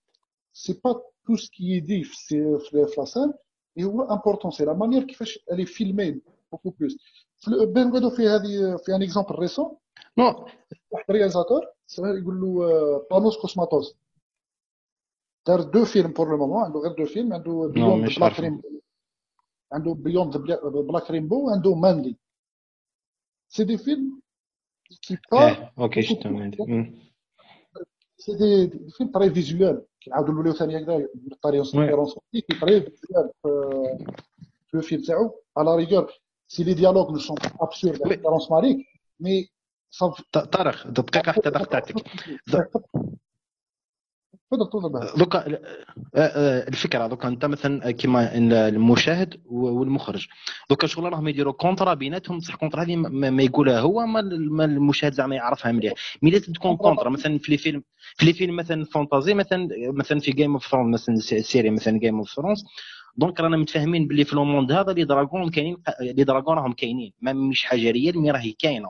[0.53, 3.33] c'est pas tout ce qui est في في la scène
[3.77, 6.21] اللي هو important c'est la manière كيفاش الي filmé
[6.51, 6.97] بوكو بلوس
[7.73, 9.77] بين نقعدوا في هذه في ان اكزومبل ريسون
[10.17, 10.45] نو
[10.91, 11.61] واحد الرياليزاتور
[11.99, 12.59] يقول له
[13.11, 13.95] بانوس كوسماتوس
[15.47, 18.43] دار دو فيلم بور لو مومون عنده غير دو فيلم عنده بيوند مش بلاك عارفه.
[18.43, 18.81] ريمبو
[19.71, 20.37] عنده بيوند
[20.87, 22.17] بلاك ريمبو وعنده ماندي
[23.49, 24.21] سي دي فيلم
[25.01, 27.10] كي با آه أوكي شفتهم عندي مم.
[28.25, 31.07] سي دي فيلم تري فيزوال كنعاودوا نوليو ثاني هكذا وي.
[31.45, 36.11] ريفيرونس كي تري فيزوال في في لو فيلم تاعو على ريغور
[36.47, 38.09] سي لي ديالوغ نو سون ابسورد وي.
[38.09, 38.77] ريفيرونس ماريك
[39.19, 39.49] مي
[40.51, 41.95] طارق دقيقه حتى قطعتك
[44.51, 45.59] تفضل تفضل دوكا آه،
[46.15, 48.37] آه، الفكرة دوكا أنت مثلا كيما
[48.67, 50.27] المشاهد والمخرج.
[50.69, 54.19] دوكا شغل راهم يديروا كونترا بيناتهم بصح كونترا هذه ما يقولها هو ما
[54.65, 55.93] المشاهد زعما يعرفها مليح.
[56.21, 57.83] مي لازم تكون كونترا مثلا في لي فيلم
[58.15, 61.99] في لي فيلم مثلا فانتازي مثلا مثلا في جيم اوف ثرونز مثلا سي- سيري مثلا
[61.99, 62.63] جيم اوف ثرونز
[63.17, 67.13] donc رانا متفاهمين باللي في ال monde هذا les dragons كاينين les dragons راهم كاينين.
[67.21, 68.89] ما مش حاجة réelle mais راهي كاينة.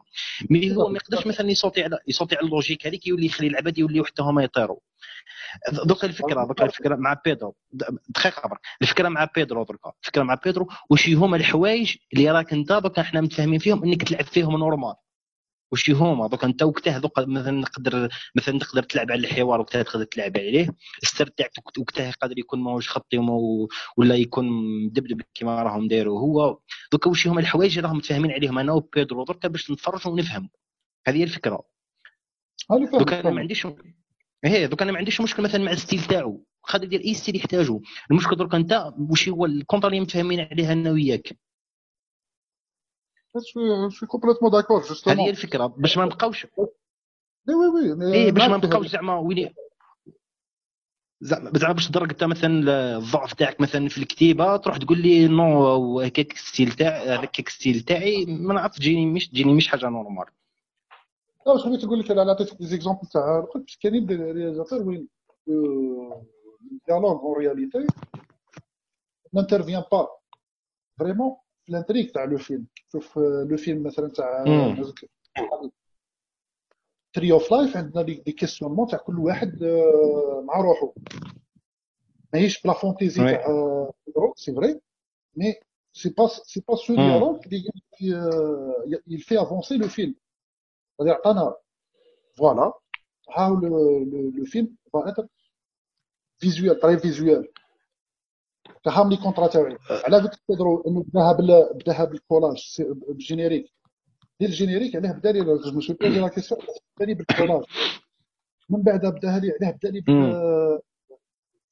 [0.49, 3.25] mais هو ما يقدرش مثلا ي sauter على ي sauter على ال logique هذيك يولي
[3.25, 4.77] يخلي العباد يوليو حتى هما يطيروا.
[5.85, 7.55] دوكا الفكرة دوكا الفكرة مع بيدرو.
[8.09, 9.91] دقيقة برك الفكرة مع بيدرو دركا.
[10.03, 14.25] الفكرة مع بيدرو واش هما الحوايج اللي راك انت دوكا إحنا متفاهمين فيهم إنك تلعب
[14.25, 14.95] فيهم normal.
[15.71, 20.03] واش هما؟ دوكا أنت وقتها دوكا مثلا نقدر مثلا تقدر تلعب على الحوار وقتها تقدر
[20.03, 20.69] تلعب عليه.
[21.03, 23.67] السر تاعك وقتها يقدر يكون ماهوش خطي وما-
[23.97, 24.45] ولا يكون
[24.85, 26.59] مدبدب كيما راهم دايروا هو.
[26.91, 30.49] دوكا واش هما الحوايج اللي راهم متفاهمين عليهم؟ أنا وبيدرو دركا باش نتفرجوا ونفهموا.
[31.07, 31.63] هذه هي الفكرة.
[32.99, 33.29] دوكا أنا.
[33.29, 33.67] ما عنديش
[34.45, 36.43] إيه دوكا أنا ما عنديش مشكل مثلا مع ال style تاعو.
[36.63, 37.79] قادر يدير أي style يحتاجه
[38.11, 41.37] المشكل درك أنت واش هو ال contrat اللي متفاهمين عليها أنا وياك.
[43.37, 45.21] je suis complètement d'accord, هذه.
[45.21, 45.65] هي الفكرة.
[45.67, 46.45] باش ما نبقاوش.
[46.45, 47.97] Oui, oui, oui.
[47.99, 49.49] mais إيه باش ما نبقاوش زعما وين
[51.21, 55.99] زعما زعما باش تدرك أنت مثلا الضعف تاعك مثلا في الكتيبة تروح تقول لي non
[55.99, 60.25] هكاك style تاع هكاك style تاعي ما نعرف تجيني مش تجيني مش حاجة normale
[61.47, 64.81] لا بس حبيت نقول لك أنا عطيتك des exemples تاع قلت باش كاينين des réalisateurs
[64.87, 65.07] وين
[66.71, 67.87] ال dialogue en réalité
[69.37, 70.07] n'intervient pas
[71.01, 74.83] vraiment في ال intrigue تاع le film شوف le film مثلا تاع مم.
[77.13, 80.93] Tree of Life عندنا des des questionnements تاع كل واحد آه، مع روحه
[82.33, 83.31] ماهيش بلا fantaisie oui.
[83.31, 83.91] تاع آه،
[84.35, 84.79] c'est vrai
[85.35, 85.53] mais
[85.93, 87.07] c'est pas c'est pas ce مم.
[87.09, 87.71] dialogue اللي
[89.09, 90.13] il fait avancer le film
[91.01, 91.55] c'est-à-dire عطانا
[92.37, 92.73] voilà
[93.29, 93.69] هاو le,
[94.11, 95.25] le, le film va être
[96.41, 97.47] visuel très visuel
[98.85, 103.65] فهم les contrats تاعي على فيك تقدروا إنه بدأها بال بدأها بالكولاج بال générique
[104.39, 106.61] دير ال générique علاه بدأ لي je me suis posé la question
[106.95, 107.63] بدأ لي بالكولاج
[108.69, 110.01] من بعد بدأها لي علاه بدأ لي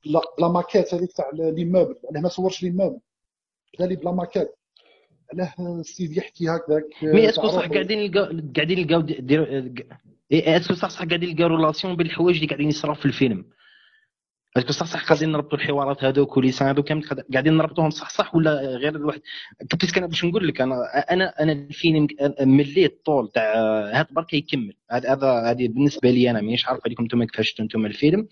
[0.05, 2.99] ب la ب la maquette هذيك تاع l'immeuble علاه ما صورش l'immeuble
[3.73, 4.51] بدأ لي ب la maquette.
[5.34, 7.67] علاه السيد يحكي هكذاك mais est-ce que صح.
[7.67, 8.25] قاعدين يلقاو
[8.55, 9.03] قاعدين يلقاو
[10.32, 13.45] est-ce que صح صح قاعدين يلقاو relation بين الحوايج اللي قاعدين يصراو في الفيلم.
[14.57, 17.57] est-ce que صح صح قاعدين نربطوا الحوارات هذوك و les scènes هذوك كامل قاعد- قاعدين
[17.57, 19.21] نربطوهم صح صح ولا غير الواحد؟
[19.84, 20.75] بس أنا باش نقول لك أنا
[21.11, 22.07] أنا أنا الفيلم
[22.41, 23.53] مليت الطول تاع
[23.93, 24.73] هذا برك يكمل.
[24.91, 28.27] هذا هذا هذه بالنسبة لي أنا مانيش عارف عليكم أنتم كيفاش شفتوا أنتم الفيلم.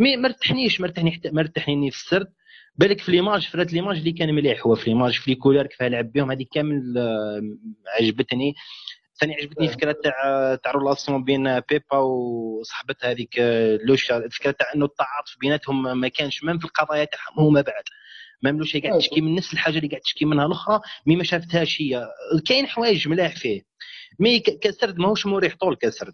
[0.00, 2.28] mais ما ارتحنيش ما ارتحني حتى- ما ارتحني في السرد.
[2.78, 5.82] بالك في l'image فرات l'image اللي كان مليح هو في l'image في les couleurs كيف
[5.82, 7.40] لعب بهم هذه كامل آه،
[8.00, 8.54] عجبتني.
[9.20, 14.16] ثاني عجبتني الفكرة تاع تاع relation بين بيبا وصاحبتها هذيك آه، لوشا.
[14.16, 17.82] الفكرة تاع إنه التعاطف بيناتهم ما كانش من في القضايا تاعهم هما بعد.
[18.42, 21.82] ما لوشا قاعد تشكي من نفس الحاجة اللي قاعد تشكي منها الأخرى mais ما شافتهاش
[21.82, 22.08] هي.
[22.46, 23.62] كاين حوايج ملاح فيه.
[24.18, 26.12] mais كسرد ماهوش مريح طول كسرد.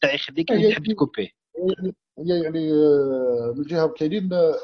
[0.00, 1.34] تاع يخليك هي تحب ت couper.
[1.58, 4.54] يعني يعني آه، من جهة كاينين آه،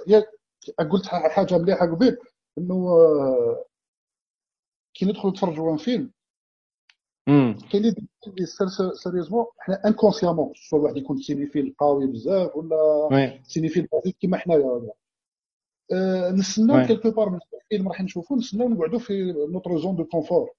[0.70, 2.16] قلت حاجة مليحة قبيل
[2.58, 3.64] إنه آه،
[4.94, 6.10] كي ندخلوا نتفرجوا عن فيلم
[7.70, 7.94] كاينين
[8.26, 8.46] اللي
[8.94, 14.90] سيريوزمون حنا انكونسيامون سواء واحد يكون سينيفيل قوي بزاف ولا سينيفيل بسيط كيما حنايا
[15.92, 20.50] آه، نستناو quelque part من الفيلم راح نشوفوا نستناو نقعدوا في notre zone de confort.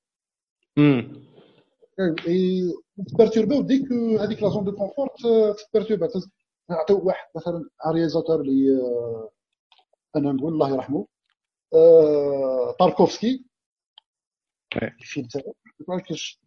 [0.77, 1.21] امم
[2.27, 2.73] et
[3.07, 5.09] ت perturb او ديك هذيك la zone de confort
[5.73, 6.09] ت perturber
[6.69, 9.29] نعطيو واحد مثلا un réalisateur اللي آه،
[10.15, 11.07] أنا نقول الله يرحمه.
[11.73, 13.47] آه، تاركوفسكي.
[14.75, 15.53] oui الفيلم تاعو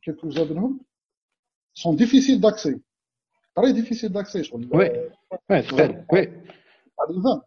[0.03, 0.81] quelque جا منهم
[1.74, 2.81] sont difficiles d'accès
[3.57, 5.11] très difficiles d'accès شغل oui آه،
[5.51, 6.26] oui فعلا oui
[6.99, 7.41] بعد ال fan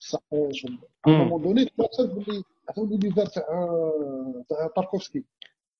[0.00, 3.44] بصح آه، شغل à un moment donné تلاقيت باللي عطاو l'univers تاع
[4.48, 5.24] تاع تاركوفسكي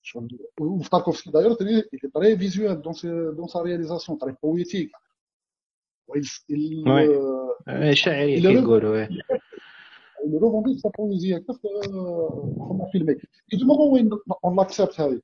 [0.02, 1.82] شغل وفي تاركوفسكي داير très
[2.14, 2.94] très visuel dans
[3.36, 4.92] dans sa réalisation très poétique
[6.50, 9.06] il oui euh, آه، شاعري il revendique كيقولوا
[10.32, 11.68] oui il revendique sa poésie هكا في
[12.58, 13.16] comment filmer?
[13.52, 15.20] Et du moment où on l'accepte هذه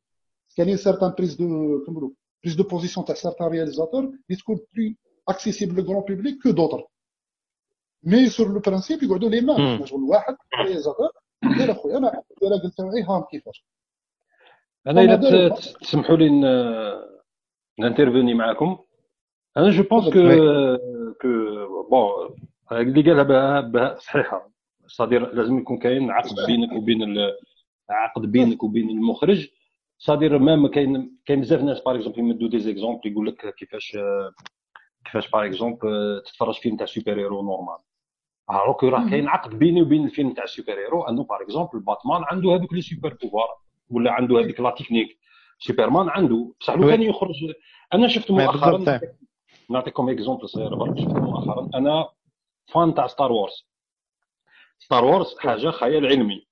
[0.57, 1.43] كاينين certaines prises de
[1.87, 2.11] كما نقولوا
[2.47, 4.95] prise de position تاع certains réalisateurs اللي تكون plus
[5.31, 6.89] accessible le grand public que d'autres.
[8.07, 11.09] mais sur le principe يقعدوا les mêmes امم حنا شغل واحد réalisateur
[11.43, 13.65] قال اخويا أنا ال dialogue تاعي هام كيفاش
[14.87, 17.15] أنا هما الا داروا ت- ت- تسمحوا لي ن-
[17.79, 18.79] ن intervenir معكم
[19.57, 20.79] أنا je pense que تفضل
[21.23, 21.29] que
[21.91, 22.37] bon
[22.73, 24.51] اللي قالها بها بها صحيحه
[24.87, 27.17] c'est-à-dire لازم يكون كاين عقد بينك وبين
[27.91, 29.49] عقد بينك وبين المخرج.
[29.99, 33.97] c'est-à-dire même كاين كاين بزاف ناس par exemple يمدوا des exemples يقول لك كيفاش
[35.05, 37.79] كيفاش par exemple تتفرج فيلم تاع super-héros normal
[38.51, 42.55] هاروك راه كاين عقد بيني وبين الفيلم تاع ال super-héros أنه par exemple باتمان عنده
[42.55, 43.49] هذوك les super pouvoirs
[43.91, 45.19] ولا عنده هذيك la technique
[45.59, 46.53] سوبرمان عنده.
[46.61, 47.53] بصح لو كان يخرج
[47.95, 49.01] أنا شفت مؤخرا آه.
[49.71, 52.09] نعطيكم exemple صغير برك شفت مؤخرا أنا
[52.67, 53.67] fan تاع ستار وورز
[54.79, 56.47] ستار وورز حاجة خيال علمي.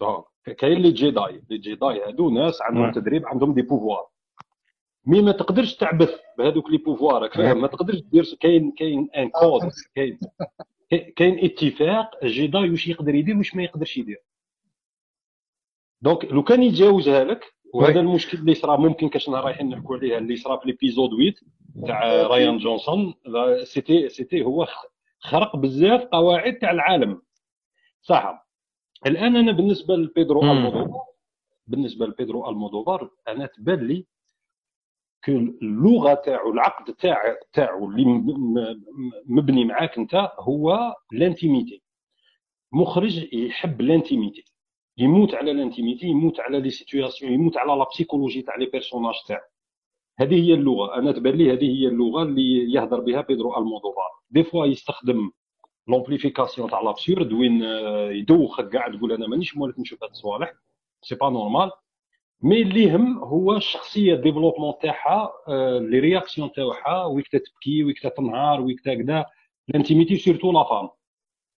[0.00, 0.24] donc
[0.58, 4.06] كاين les Jedi les Jedi هادو ناس عندهم تدريب عندهم des pouvoirs
[5.06, 9.28] mais ما تقدرش تعبث بهذوك les pouvoirs راك فاهم؟ ما تقدرش دير كاين كاين un
[9.28, 9.74] code فهمت.
[9.94, 10.18] كاين
[11.16, 14.22] كاين اتفاق ال Jedi واش يقدر يدير واش ما يقدرش يدير.
[16.02, 20.36] donc لو كان يتجاوزها لك وهذا المشكل اللي صرا ممكن كاشنا رايحين نحكوا عليها اللي
[20.36, 21.32] صرا في l'épisode 8
[21.86, 23.14] تاع رايان جونسون
[23.64, 24.66] c'était c'était هو
[25.20, 27.22] خرق بزاف قواعد تاع العالم.
[28.02, 28.46] صح.
[29.06, 31.00] الآن أنا بالنسبة لبيدرو ألمودوفار
[31.66, 34.06] بالنسبة لبيدرو ألمودوفار أنا تبان لي
[35.24, 38.04] que اللغة تاعو العقد تاع تاعو اللي
[39.26, 41.82] مبني معاك أنت هو l'intimité
[42.72, 44.44] مخرج يحب l'intimité
[44.98, 49.40] يموت على l'intimité يموت على les situations يموت على la psychologie تاع les personnages تاعو.
[50.20, 50.94] هذه هي اللغة.
[50.94, 54.10] أنا تبان لي هذه هي اللغة اللي يهضر بها بيدرو ألمودوفار.
[54.30, 55.30] des fois يستخدم
[55.88, 57.62] l'amplification تاع l'absurde وين
[58.12, 60.52] يدوخك كاع تقول أنا مانيش مولف نشوف هاد الصوالح
[61.02, 61.70] c'est pas normal
[62.42, 65.32] mais اللي يهم هو الشخصيه ال développement تاعها
[65.78, 69.26] les réactions تاعها ويك تبكي ويك تنهار ويك كذا
[69.68, 70.88] ال intimité surtout la femme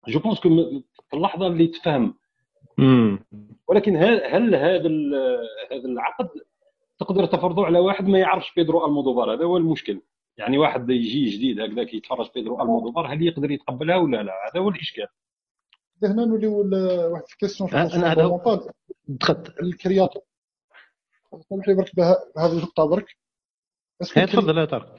[0.08, 0.48] je pense que
[1.10, 2.14] في اللحظة اللي تفهم.
[2.78, 3.24] امم
[3.68, 4.88] ولكن هل هذا
[5.72, 6.28] هذا العقد
[7.00, 9.34] تقدر تفرضه على واحد ما يعرفش بيدرو ألمودوفار.
[9.34, 10.00] هذا هو المشكل.
[10.36, 14.68] يعني واحد يجي جديد هكذاك يتفرج بيدرو ألمودوفار هل يقدر يتقبلها ولا لا؟ هذا هو
[14.68, 15.06] الإشكال.
[16.04, 16.58] هنا نوليو
[17.12, 18.40] واحد ال question أنا هذا
[19.08, 19.54] دخلت.
[19.62, 20.22] ال créateur.
[21.48, 23.16] سامح لي برك بهذه النقطة برك.
[24.00, 24.94] تفضل يا طارق.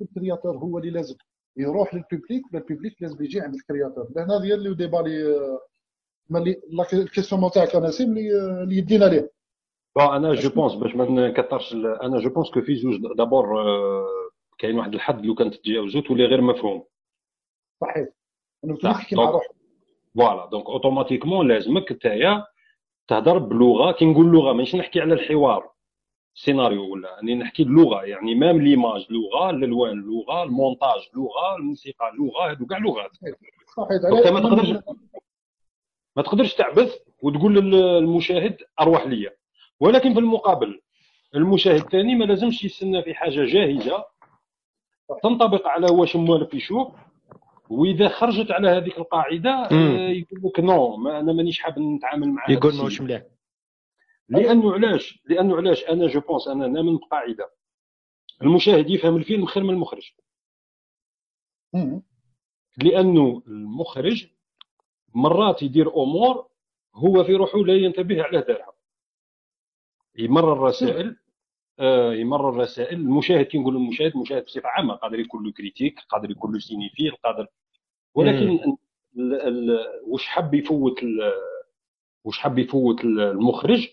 [0.00, 1.16] ال créateur هو اللي لازم
[1.56, 4.08] يروح لل public ولا ال public لازم يجي عند ال créateur.
[4.16, 5.36] لهنا هي اللي débat لي
[6.30, 6.60] ملي
[6.92, 9.37] ال question تاعك يا نسيم اللي اللي يدينا ليه.
[10.00, 13.46] أنا je pense باش ما نكثرش أنا je pense que في زوج d'abord
[14.58, 16.84] كاين واحد الحد لو كان تتجاوزو تولي غير مفهوم.
[17.80, 18.08] صحيح.
[18.64, 18.92] أنا صح.
[18.92, 19.50] تحكي مع روحك
[20.16, 22.46] voilà donc automatiquement لازمك نتايا
[23.08, 23.92] تهضر بلغة.
[23.92, 25.70] كي نقول لغة ماشي نحكي على الحوار.
[26.34, 28.04] سيناريو ولا يعني نحكي اللغة.
[28.04, 33.10] يعني même l'image لغة الألوان لغة المونتاج لغة الموسيقى لغة هادو كاع لغات
[33.76, 34.32] صحيح.
[34.32, 34.82] ما تقدرش
[36.16, 39.38] ما تقدرش تعبث وتقول للمشاهد أروح ليا.
[39.80, 40.80] ولكن في المقابل
[41.34, 44.04] المشاهد الثاني ما لازمش يستنى في حاجة جاهزة.
[45.22, 46.88] تنطبق على واش موالف يشوف
[47.70, 49.50] وإذا خرجت على هذيك القاعدة.
[49.50, 52.74] آه، يقول لك non mais أنا مانيش حاب نتعامل مع هذا يقول.
[52.74, 53.22] ماهوش مليح.
[54.28, 57.50] لأنه علاش؟ لأنه علاش؟ أنا je pense أنا نامن بقاعده
[58.42, 60.12] المشاهد يفهم الفيلم خير من المخرج.
[61.74, 62.02] مم.
[62.84, 64.26] لأنه المخرج
[65.14, 66.48] مرات يدير أمور
[66.94, 68.72] هو في روحه لا ينتبه على دارها.
[70.18, 71.16] يمرر رسائل.
[71.78, 73.00] آه، يمرر رسائل.
[73.00, 77.12] المشاهد كي نقول المشاهد المشاهد بصفة عامة قادر يكون له critique قادر يكون له cinéphile
[77.24, 77.46] قادر.
[78.14, 78.48] ولكن
[79.16, 81.32] ال- ال- واش حب يفوت ال-
[82.24, 83.88] واش حب يفوت المخرج؟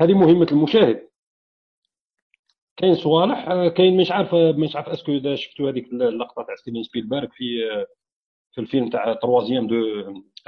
[0.00, 1.10] هذه مهمة المشاهد.
[2.76, 6.54] كاين صوالح آه، كاين مش عارف مش عارف est-ce que إذا شفتوا هذيك اللقطة تاع
[6.56, 7.44] ستيفن سبيلبرغ في
[8.52, 9.76] في الفيلم تاع troisième de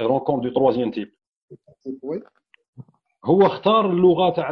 [0.01, 1.11] rencontre du troisième type
[3.25, 4.49] هو اختار اللغة تاع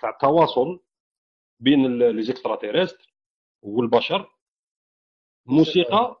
[0.00, 0.80] تاع التواصل
[1.60, 3.14] بين les extraterrestres
[3.62, 4.30] والبشر.
[5.46, 6.20] موسيقى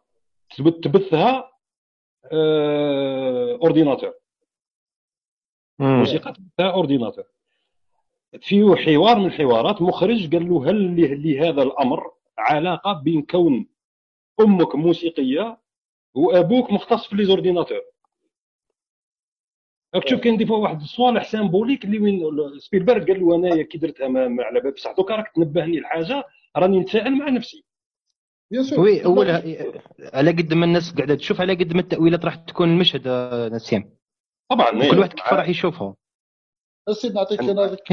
[0.54, 1.50] تبث- تبثها
[2.32, 4.12] آه، ordinateur.
[5.78, 7.24] موسيقى تبثها ordinateur.
[8.40, 13.66] فيه حوار من الحوارات مخرج قال له هل له- لهذا الأمر علاقة بين كون
[14.40, 15.58] أمك موسيقية
[16.14, 17.80] وأبوك مختص في les ordinateurs
[19.94, 22.20] راك تشوف كاين des fois واحد الصوالح symboliques اللي وين
[22.58, 24.92] سبيلبرغ قال له أنايا كي درتها ما ما على بالي بصح.
[24.92, 26.24] دوكا راك تنبهني لحاجة
[26.56, 27.64] راني نتساءل مع نفسي.
[28.78, 29.42] oui voilà
[30.14, 33.08] على قد ما الناس قاعدة تشوف على قد ما التأويلات راح تكون المشهد
[33.52, 33.96] نسيم.
[34.50, 35.94] طبعا كل واحد كيف راح يشوفها.
[36.88, 37.92] السيد نعطيك أنا هذيك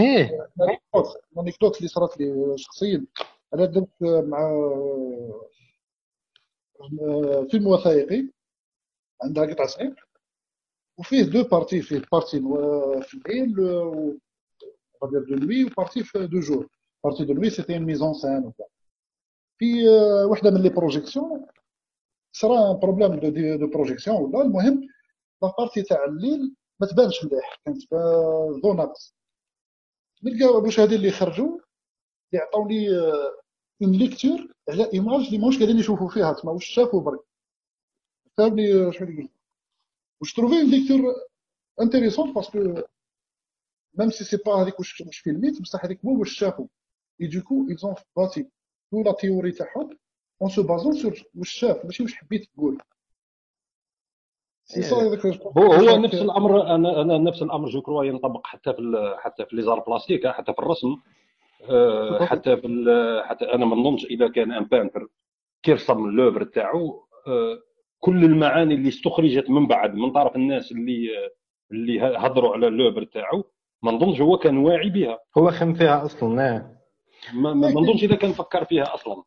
[1.37, 3.05] ال anecdote اللي صارت لي شخصيا.
[3.53, 4.51] أنا درت مع
[7.51, 8.27] فيلم وثائقي
[9.23, 10.07] عندها قطع صغير
[10.97, 12.39] وفيه deux parties فيه partie
[13.01, 13.55] في الليل
[15.03, 16.67] c'est-à-dire de nuit و partie في de jour
[17.03, 18.67] partie de nuit c'était mise en scène وكذا
[19.57, 19.65] في
[20.31, 21.45] وحده من les projections
[22.31, 24.81] صرا problème de de projection ولا المهم
[25.43, 27.77] la partie تاع الليل ما تبانش مليح كانت
[28.63, 29.15] ضو ناقص
[30.23, 31.59] نلقى المشاهدين اللي خرجوا
[32.31, 32.89] يعطوا لي
[33.81, 37.19] une lecture على image اللي ماهوش قاعدين يشوفوا فيها تما واش شافوا برك
[38.37, 39.29] فهمني شنو نقول
[40.21, 41.15] واش trouvé une lecture
[41.81, 42.83] intéressante parce que
[43.93, 46.67] même si c'est pas هذيك واش واش فيلميت بصح هذيك هو واش شافوا
[47.21, 48.43] et du coup ils ont bâti
[48.91, 49.89] toute la théorie تاعهم
[50.41, 52.77] en se basant sur واش شاف ماشي واش حبيت تقول
[55.57, 59.55] هو هو نفس الأمر أنا أنا نفس الأمر je crois ينطبق حتى في حتى في
[59.55, 60.95] les arts plastiques حتى في الرسم.
[61.69, 62.67] آه، حتى في
[63.25, 65.07] حتى أنا ما نظنش إذا كان un peintre
[65.63, 67.07] كي رسم l'œuvre تاعو.
[67.27, 67.59] آه،
[68.03, 71.09] كل المعاني اللي استخرجت من بعد من طرف الناس اللي
[71.71, 73.43] اللي هضروا على l'œuvre تاعو
[73.83, 75.19] ما نظنش هو كان واعي بها.
[75.37, 76.29] هو خم فيها أصلا.
[77.33, 79.23] ما ما ما نظنش إذا كان فكر فيها أصلا.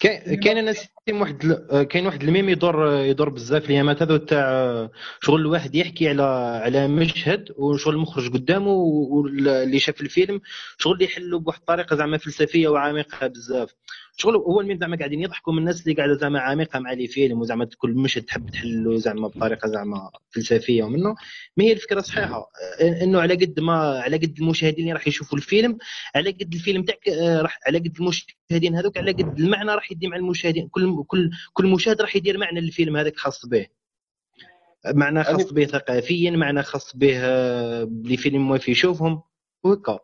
[0.00, 1.52] كاين كاين أنا سيستم واحد
[1.90, 4.88] كاين واحد ال mème يدور يدور بزاف الايامات هذو تاع
[5.20, 6.22] شغل الواحد يحكي على
[6.64, 10.40] على مشهد وشغل المخرج قدامه واللي شاف الفيلم
[10.78, 13.74] شغل يحلوا بواحد الطريقة زعما فلسفية وعميقة بزاف.
[14.18, 17.06] شغل هو ال mème زعما قاعدين يضحكوا من الناس اللي قاعدة زعما عميقة مع les
[17.06, 21.14] films وزعما كل مشهد تحب تحلو زعما بطريقة زعما فلسفية ومنه.
[21.56, 22.46] ما هي الفكرة صحيحة.
[23.02, 25.78] إنه على قد ما على قد المشاهدين اللي راح يشوفوا الفيلم
[26.14, 30.08] على قد الفيلم تاعك آه، راح على قد المشاهدين هذوك على قد المعنى راح يدي
[30.08, 30.68] مع المشاهدين.
[30.68, 33.66] كل كل كل مشاهد راح يدير معنى للفيلم هذاك خاص به.
[34.94, 39.22] معنى خاص به ثقافيا معنى خاص به آه، اللي فيلم ما يشوفهم.
[39.64, 39.98] وهكا.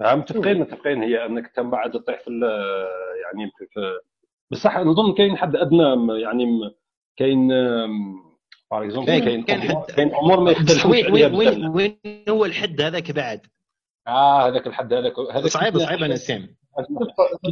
[0.00, 1.02] نعم متفقين متفقين.
[1.02, 2.42] هي أنك من بعد تطيح في ال-
[3.24, 3.66] يعني في,
[4.50, 6.74] بصح نظن كاين حد أدنى يعني م-
[7.16, 7.48] كاين
[8.70, 11.34] باغ اكزومبل كاين- كاين حد- أمور ما يختلفوش وين وين.
[11.34, 13.46] وين وين هو الحد هذاك بعد؟
[14.06, 16.56] آه هذاك الحد هذاك هذاك صعيب صعيب أنا سام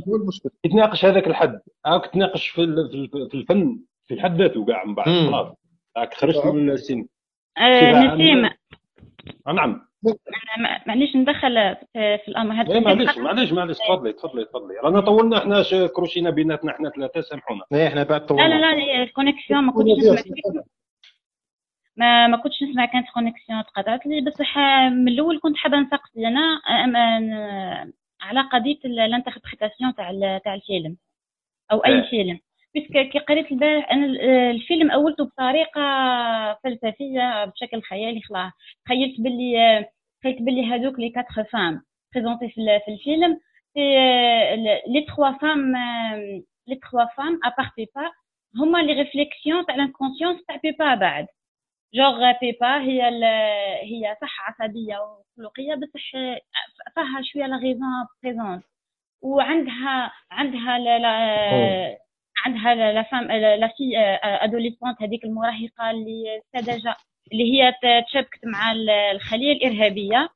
[0.09, 1.61] هو المشكل تناقش هذاك الحد.
[1.87, 2.61] راك تناقش في في
[3.17, 5.09] ال- في الفن في الحد ذاته كاع من بعد.
[5.31, 5.57] خلاص.
[5.97, 7.07] راك خرجت من السن
[7.59, 8.45] آه، نسيم.
[9.47, 9.87] آه، نعم.
[10.87, 12.55] معليش ندخل في في الأمر.
[12.55, 13.79] هذا لا معليش معليش معليش.
[13.79, 14.75] تفضلي تفضلي تفضلي.
[14.85, 15.63] رانا طولنا إحنا
[15.97, 17.65] crochينا بيناتنا إحنا ثلاثة سامحونا.
[17.73, 18.49] إيه إحنا بعد لا طولنا.
[18.49, 20.63] لا لا هي ال connexion ما كنتش نسمع.
[21.97, 24.21] ما ما كنتش نسمع كانت connexion تقطعت لي.
[24.21, 26.61] بصح من الأول كنت حابة نسقسي أنا
[28.21, 30.97] على قضية ال interprétation تاع تاع الفيلم.
[31.73, 32.11] أو أي إيه.
[32.11, 32.41] فيلم.
[32.75, 35.81] Parce que كي قريت البارح أنا ال- الفيلم أولته بطريقة
[36.65, 38.53] فلسفية بشكل خيالي خلاص.
[38.85, 39.87] تخيلت باللي
[40.21, 41.83] تخيلت باللي هذوك لي quatre femmes
[42.15, 43.41] présentées في ال- في الفيلم.
[44.89, 45.73] les trois femmes
[46.69, 48.11] les trois femmes à part بيبا
[48.57, 51.27] هما les réflexions تاع ال inconscience تاع بيبا بعد.
[51.95, 53.03] جوغ بيبا هي
[53.83, 56.11] هي صح عصبية وخلقية بصح
[56.95, 58.65] فيها شوية la raison présente
[59.23, 61.99] وعندها عندها la la
[62.45, 66.97] عندها la- femme la fille adolescente هذيك المراهقة اللي سذجه
[67.33, 67.73] اللي هي
[68.09, 70.29] تشابكت مع ال- الخليه الارهابيه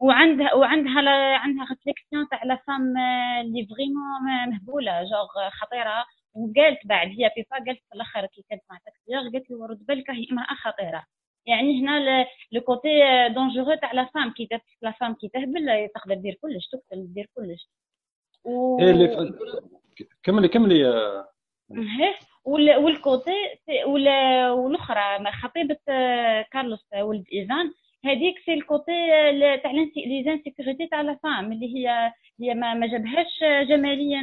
[0.00, 2.98] وعندها وعندها عندها réflexion تاع la femme
[3.40, 6.04] اللي vraiment مهبولة جوغ خطيرة.
[6.34, 10.10] وقالت بعد هي بيبا قالت في الآخر كي كانت مع taxieur قالت له رد بالك
[10.10, 11.04] هي امرأة خطيرة.
[11.46, 12.88] يعني هنا le côté
[13.28, 14.48] dangereux تاع la femme كي
[14.82, 17.68] la femme كي تهبل تقدر دير كلش تقتل دير كلش.
[18.44, 18.76] و...
[20.00, 21.24] إيه كملي كملي يا
[22.44, 25.76] وال côté والأخرى خطيبة
[26.52, 27.72] كارلوس ولد ايفان
[28.04, 29.08] هذيك c'est ال côté
[29.62, 34.20] تاع les insécurités تاع la femme اللي هي هي ما, ما جابهاش جماليا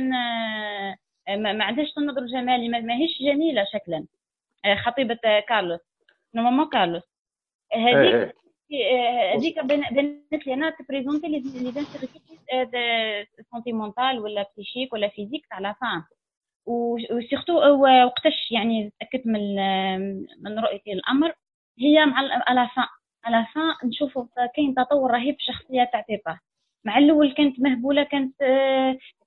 [1.29, 4.05] ما, عندهاش تنظر جمالي ما ماهيش جميلة شكلا.
[4.85, 5.19] خطيبة
[5.49, 5.79] كارلوس.
[6.35, 7.03] normalement كارلوس
[7.73, 8.35] هذيك
[9.35, 12.21] هذيك بنت لي أنا ت présenter les insécurités
[13.51, 16.03] سونتيمونتال ولا بسيشيك ولا فيزيك تاع لا فام
[16.65, 17.53] وسيرتو
[18.05, 19.55] وقتاش يعني تاكدت من
[20.43, 21.33] من رؤيتي الامر
[21.79, 22.85] هي مع الافان
[23.25, 26.39] على فان نشوفوا كاين تطور رهيب في الشخصيه تاع بيبا
[26.85, 28.35] مع الأول كانت مهبولة كانت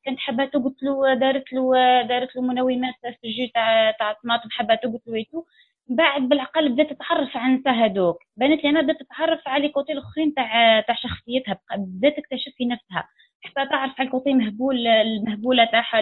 [0.05, 1.73] كانت حباتو قلت له دارت له
[2.03, 5.45] دارت له منومات في الجو تاع تاع الطماطم حباتو قلت له ويتو.
[5.89, 10.81] بعد بالعقل بدأت تتعرف عن هذوك بانت لي أنا بدأت تتعرف على الكوتي الأخرين تاع
[10.81, 11.59] تاع شخصيتها.
[11.77, 13.09] بدأت تكتشف في نفسها.
[13.43, 16.01] حتى تعرف على ال côté مهبول المهبولة تاعها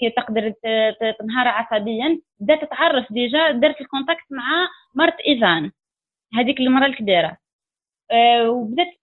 [0.00, 0.52] كي تقدر
[1.18, 2.20] تنهار عصبيا.
[2.40, 5.70] بدأت تتعرف déjà دارت ال contact مع مرت إيفان.
[6.34, 7.36] هذيك المراه الكبيرة.
[8.10, 8.94] أه وبدأت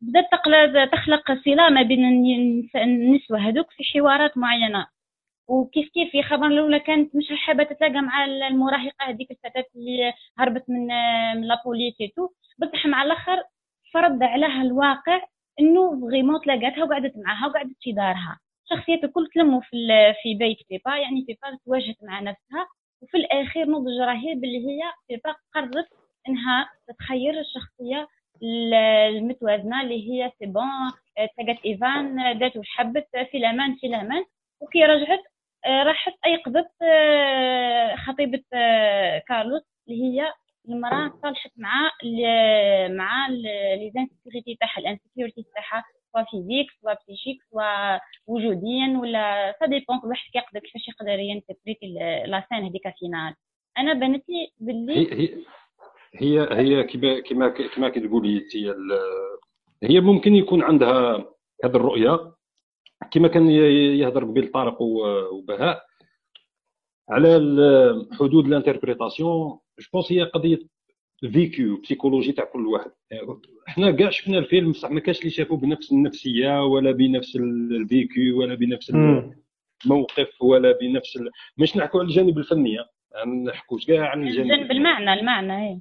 [0.00, 0.26] بدأت
[0.92, 2.04] تخلق صلة ما بين
[2.76, 4.86] النسوة هذوك في حوارات معينة.
[5.52, 10.64] وكيف كيف في خبر الأولى كانت مش حابة تتلاقى مع المراهقة هذيك الفتاة اللي هربت
[10.68, 10.86] من
[11.36, 12.28] من la police تو
[12.58, 13.42] بصح مع الآخر
[13.94, 15.20] فرض عليها الواقع
[15.60, 18.38] إنه vraiment تلاقاتها وقعدت معها وقعدت في دارها.
[18.70, 19.76] شخصيته كل تلموا في
[20.22, 22.66] في بيت بيبا يعني بيبا تواجهت مع نفسها.
[23.02, 25.88] وفي الأخير نضج رهيب اللي هي بيبا قررت
[26.28, 28.08] إنها تتخير الشخصية
[28.42, 30.64] المتوازنة اللي هي c'est bon
[31.36, 34.24] تلقات إيفان دات وحبت في الأمان في الأمان.
[34.60, 35.20] وكي رجعت
[35.66, 40.32] آه، راحت ايقظت آه، خطيبة آه، كارلوس اللي هي
[40.68, 41.90] المرأة صالحت مع
[42.88, 43.92] مع les
[44.60, 50.30] تاعها ال insécurités تاعها soit physique soit psychique soit وجوديا ولا ça dépend كل واحد
[50.32, 51.86] كيقدر كيفاش يقدر ي interpréter
[52.26, 53.34] la scène هذيك finale
[53.78, 55.44] أنا بانت لي باللي
[56.14, 58.56] هي هي كما كما كما كتقولي أنت
[59.82, 61.24] هي ممكن يكون عندها
[61.64, 62.31] هذه الرؤية
[63.10, 65.84] كما كان يهضر قبيل طارق وبهاء
[67.10, 67.28] على
[68.12, 70.58] حدود ال interprétation je pense هي قضية
[71.22, 72.90] ال vécu psychologique تاع كل واحد.
[73.68, 78.40] إحنا كاع شفنا الفيلم بصح ما كاش اللي شافوه بنفس النفسية ولا بنفس ال vécu
[78.40, 78.92] ولا بنفس
[79.84, 81.30] الموقف ولا بنفس ال...
[81.58, 82.76] مش نحكوا على الجانب الفني
[83.26, 85.80] ما نحكوش كاع عن الجانب الجانب المعنى المعنى هي.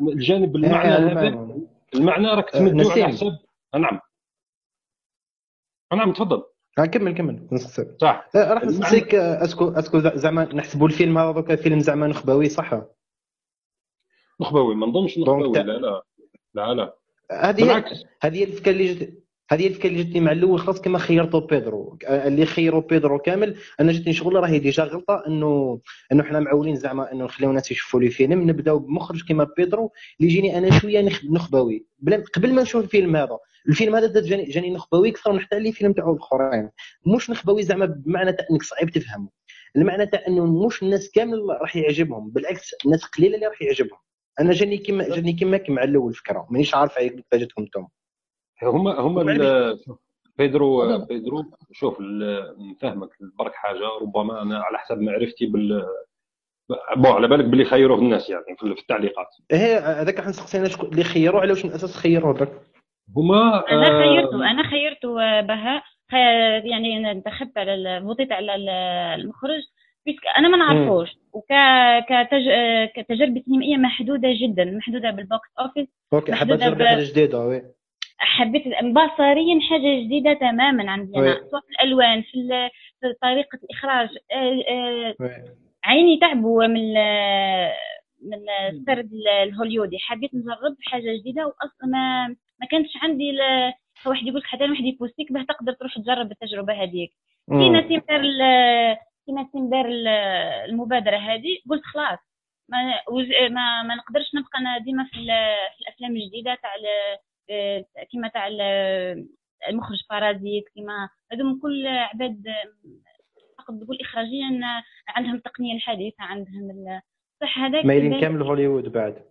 [0.00, 1.56] الجانب المعنى هذا
[1.94, 2.26] المعنى.
[2.26, 3.38] راك تمدوا على حساب.
[3.74, 4.00] نعم.
[5.92, 6.42] نعم تفضل.
[6.76, 7.58] كمل كمل.
[8.00, 8.28] صح.
[8.36, 12.82] راح نسقسيك est-ce que est-ce que زعما نحسبوا الفيلم هذا دوكا فيلم زعما نخبوي صح؟
[14.40, 15.52] نخبوي ما نظنش نخبوي.
[15.52, 16.02] لا لا.
[16.54, 16.94] لا لا.
[17.32, 17.84] هذه
[18.20, 21.98] هذه الفكرة اللي جت هذه الفكرة اللي جاتني مع الأول خلاص كما خيرتو بيدرو.
[22.08, 25.80] اللي خيروا بيدرو كامل أنا جاتني شغل راهي déjà غلطة إنه
[26.12, 30.32] إنه حنا معولين زعما إنه نخليو الناس يشوفوا les films نبداو بمخرج كما بيدرو اللي
[30.32, 31.86] يجيني أنا شوية نخبوي.
[32.34, 33.38] قبل ما نشوف الفيلم هذا.
[33.68, 36.70] الفيلم هذا جاني, جاني نخبوي أكثر من حتى les films تاعو الأخرين.
[37.06, 39.28] مش نخبوي زعما بمعنى تاع إنك صعيب تفهمه
[39.76, 42.30] المعنى تاع إنه مش الناس كامل راح يعجبهم.
[42.30, 43.98] بالعكس الناس قليلة اللي راح يعجبهم.
[44.40, 46.46] أنا جاني كيما جاني كيما مع الأول فكرة.
[46.50, 47.86] مانيش عارف كيفاش جاتكم أنتم
[48.68, 49.22] هما هما
[50.38, 51.98] بيدرو بيدرو شوف
[52.72, 53.08] نفهمك
[53.38, 55.86] برك حاجة ربما أنا على حسب معرفتي بال
[56.96, 59.26] bon على بالك باللي خيروه الناس يعني في التعليقات.
[59.52, 62.60] إيه هذاك حنا سقسينا شكون اللي خيروه على واش من أساس خيروه درك
[63.16, 65.82] هما أنا آه، خيرته أنا خيرته آه، بهاء
[66.64, 68.54] يعني انتخبت على votit على
[69.14, 69.62] المخرج
[70.38, 71.08] أنا ما نعرفوش.
[71.32, 71.48] وك
[72.08, 72.44] كتج...
[72.96, 77.62] كتجربة سينمائية محدودة جدا محدودة بال box office okay حبيت تجرب حاجة جديدة oui.
[78.18, 82.70] حبيت بصريا حاجة جديدة تماما عندي أنا سواء في الالوان في,
[83.22, 84.08] طريقة الإخراج.
[84.32, 85.14] آه،
[85.84, 86.94] عيني تعبوا من
[88.30, 88.38] من
[88.70, 89.10] السرد
[89.42, 89.98] الهوليودي.
[89.98, 92.26] حبيت نجرب حاجة جديدة واصلا ما
[92.60, 93.40] ما كانش عندي ل...
[94.06, 97.10] واحد يقول لك حتى واحد يبوسطيك باه تقدر تروح تجرب التجربة هذيك.
[97.48, 98.20] كي نسيم دار
[99.26, 99.86] كي نسيم دار
[100.68, 101.58] المبادرة هذه.
[101.70, 102.18] قلت خلاص
[102.68, 102.78] ما
[103.48, 105.12] ما, ما نقدرش نبقى أنا ديما في,
[105.76, 106.74] في الأفلام الجديدة تاع
[108.10, 108.48] كيما تاع
[109.68, 112.44] المخرج بارازيت كيما هذوم كل عباد
[113.58, 114.60] تقدر تقول اخراجيا
[115.08, 117.00] عندهم التقنيه الحديثة عندهم
[117.40, 119.22] صح هذاك مايلين كامل هوليوود بعد.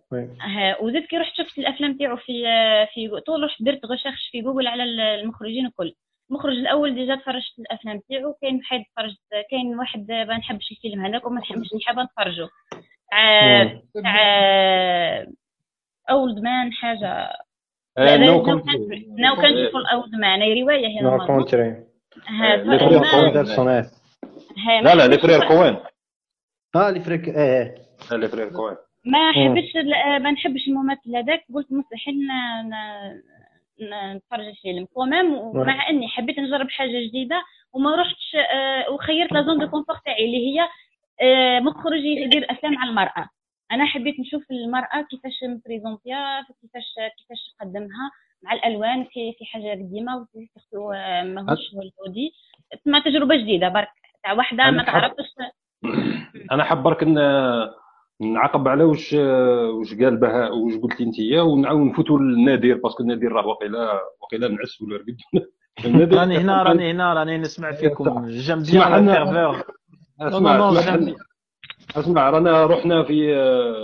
[0.80, 2.42] وزدت كي رحت شفت الأفلام تاعو في
[2.94, 4.82] في طول رحت درت recherche في جوجل على
[5.20, 5.94] المخرجين الكل.
[6.30, 9.18] المخرج الأول déjà تفرجت الأفلام تاعو كاين واحد تفرجت
[9.50, 12.48] كاين واحد ما نحبش الفيلم هذاك وما نحبش نحب نتفرجو.
[13.10, 13.64] تاع
[14.02, 15.24] تاع
[16.64, 17.36] كان حاجة
[17.98, 21.26] آه، لا، نو نو كونتري نو كان في الأول معنى رواية هي No.
[21.26, 21.84] Country
[22.56, 23.02] les frères
[24.66, 25.76] ها لا لا ما لي فرير كوين
[26.76, 27.74] آه اللي فريك إيه
[28.12, 28.76] آه، les frères Coen
[29.06, 29.30] ما
[29.76, 31.44] ال- ما نحبش الممثل هذاك.
[31.54, 33.20] قلت مستحيل ن- ن-
[33.90, 34.84] ن- نتفرج الفيلم.
[34.94, 37.42] quand même ومع إني حبيت نجرب حاجة جديدة
[37.72, 40.60] وما رحتش آه، وخيرت la zone de confort تاعي اللي هي
[41.22, 43.28] آه، مخرج يدير أفلام على المرأة.
[43.72, 46.84] أنا حبيت نشوف المرأة كيفاش م présentيا كيفاش
[47.18, 48.10] كيفاش قدمها
[48.42, 52.32] مع الألوان في في حاجة قديمه وفي surtout آه، ماهوش هوليوودي.
[52.72, 53.88] تسمى تجربة جديدة برك.
[54.22, 55.34] تاع واحدة أنا ما تعرفش
[56.52, 57.04] أنا حاب برك
[58.20, 63.32] نعقب على واش واش قال بهاء واش قلتي أنت ونعاود نفوتوا للنادر parce que النادر
[63.32, 65.16] راه وقيلا وقيلا نعس ولا رقد.
[65.84, 68.26] النادر راني هنا راني هنا راني نسمع فيكم.
[68.46, 69.14] j'aime bien اسمع لا لنا.
[69.14, 69.74] ferveur
[70.20, 70.56] اسمع
[71.96, 73.34] اسمع, رانا رحنا في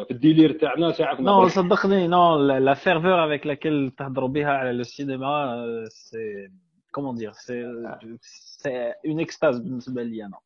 [0.04, 4.72] في ال délire تاعنا ساعة non صدقني non la ferveur avec laquelle تهضروا بها على
[4.72, 6.50] le cinéma c'est
[6.92, 7.72] comment dire c'est
[8.20, 10.38] c'est une extase بالنسبة لي أنا.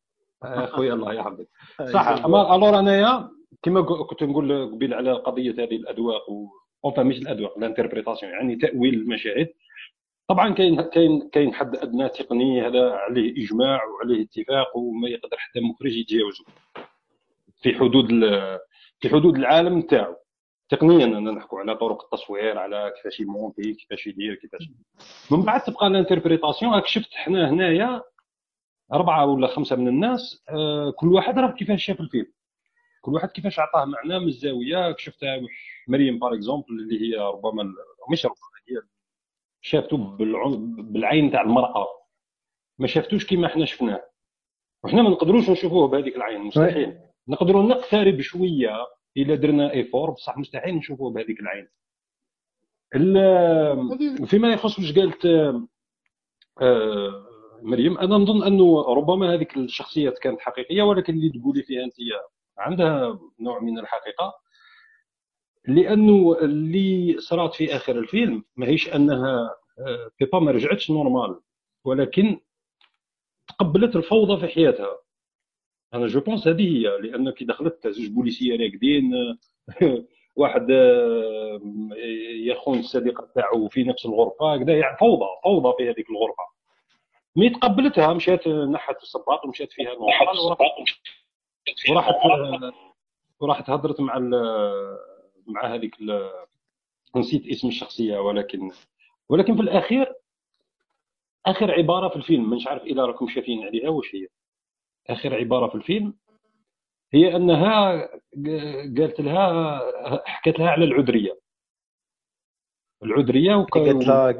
[0.43, 1.47] اخويا الله يحفظك.
[1.93, 3.29] صح أما alors انايا
[3.63, 6.47] كما كنت نقول قبيل على قضية هذه الأذواق و
[6.85, 9.47] enfin مش الأذواق ال interprétation يعني تأويل المشاهد.
[10.27, 15.59] طبعا كاين كاين كاين حد أدنى تقني هذا عليه إجماع وعليه اتفاق وما يقدر حتى
[15.59, 16.45] مخرج يتجاوزه.
[17.65, 18.07] في حدود
[18.99, 20.15] في حدود العالم تاعو
[20.69, 24.69] تقنيا أنا نحكوا على طرق التصوير على كيفاش ي monter كيفاش يدير كيفاش
[25.31, 26.73] من بعد تبقى ال interprétation.
[26.73, 28.01] راك شفت حنا هنايا
[28.93, 32.33] أربعة ولا خمسة من الناس آه، كل واحد راه كيفاش شاف الفيلم.
[33.01, 34.95] كل واحد كيفاش عطاه معناه من الزاوية.
[34.97, 35.41] شفتها
[35.87, 37.63] مريم par exemple اللي هي ربما
[38.11, 38.37] مش ربما
[38.69, 38.81] هي
[39.61, 39.97] شافته
[40.77, 41.87] بالعين تاع المرأة.
[42.79, 44.03] ما شافتوش كيما حنا شفناه.
[44.83, 46.99] وحنا ما نقدروش نشوفوه بهذيك العين مستحيل.
[47.27, 48.75] نقدروا نقترب شوية
[49.17, 51.67] الا درنا effort بصح مستحيل نشوفوه بهذيك العين.
[52.95, 55.25] ال- فيما يخص واش قالت
[56.61, 57.25] آه،
[57.61, 61.93] مريم أنا نظن أنه ربما هذيك الشخصيات كانت حقيقية ولكن اللي تقولي فيها أنت
[62.57, 64.33] عندها نوع من الحقيقة.
[65.67, 71.39] لأنه اللي صرات في آخر الفيلم ماهيش أنها آه، بيبا ما رجعتش normal
[71.85, 72.39] ولكن
[73.47, 74.97] تقبلت الفوضى في حياتها.
[75.93, 79.11] أنا je pense هذه هي لأن كي دخلت زوج بوليسية راقدين
[80.35, 81.59] واحد آه،
[82.45, 86.43] يخون الصديقه تاعو في نفس الغرفة كذا يعني فوضى فوضى في هذيك الغرفة.
[87.35, 90.11] mais تقبلتها مشات نحت الصباط ومشات فيها normal
[91.91, 92.13] وراحت
[93.39, 94.97] وراحت هضرت مع ال-
[95.47, 95.95] مع هذيك
[97.15, 98.71] نسيت اسم الشخصية ولكن
[99.29, 100.13] ولكن في الأخير
[101.45, 104.27] آخر عبارة في الفيلم مش عارف اذا راكم شايفين عليها واش هي؟
[105.09, 106.13] آخر عبارة في الفيلم
[107.13, 107.91] هي أنها
[108.97, 109.81] قالت لها
[110.25, 111.39] حكت لها على العذرية.
[113.03, 114.39] العذرية وك- قالت لها والنظ-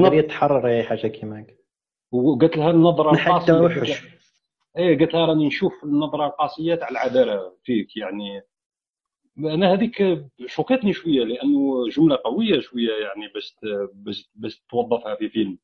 [0.00, 1.54] العذرية تحرر أي حاجة كيما هكا.
[2.12, 3.52] وقالت لها النظرة القاسية
[4.78, 8.42] إيه قالت لها راني نشوف النظرة القاسية تاع العدالة فيك يعني.
[9.38, 13.56] أنا هذيك choquاتني شوية لأنه جملة قوية شوية يعني باش
[14.34, 15.58] باش توظفها في فيلم.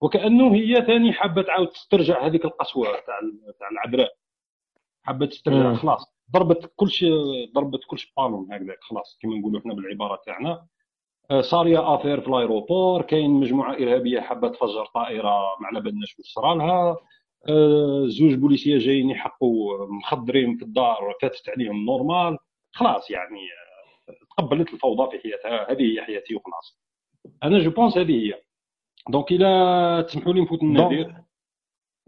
[0.00, 3.20] وكأنه هي ثاني حابه تعاود تسترجع هذيك القسوة تاع
[3.58, 4.12] تاع العذراء.
[5.02, 5.74] حابه تسترجع.
[5.74, 6.14] خلاص.
[6.32, 7.12] ضربت كل شيء
[7.54, 9.18] ضربت كل شيء بالون هكذاك خلاص.
[9.22, 10.66] كما نقولوا إحنا بالعبارة تاعنا.
[11.30, 16.18] آه، صاريه affaire في ال aéroport كاين مجموعة إرهابية حابه تفجر طائرة ما على بالناش
[16.18, 16.96] واش صرالها
[17.48, 22.38] آه، زوج بوليسية جايين يحقوا مخدرين في الدار فاتت عليهم normal
[22.72, 23.40] خلاص يعني
[24.08, 25.72] آه، تقبلت الفوضى في حياتها.
[25.72, 26.80] هذه هي حياتي وخلاص.
[27.42, 28.42] أنا je pense هذه هي.
[29.10, 31.14] donc إلى تسمحوا لي نفوت النادر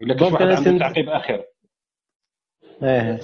[0.01, 1.43] إلا donc واحد أنا عنده تعقيب آخر.
[2.83, 3.19] إيه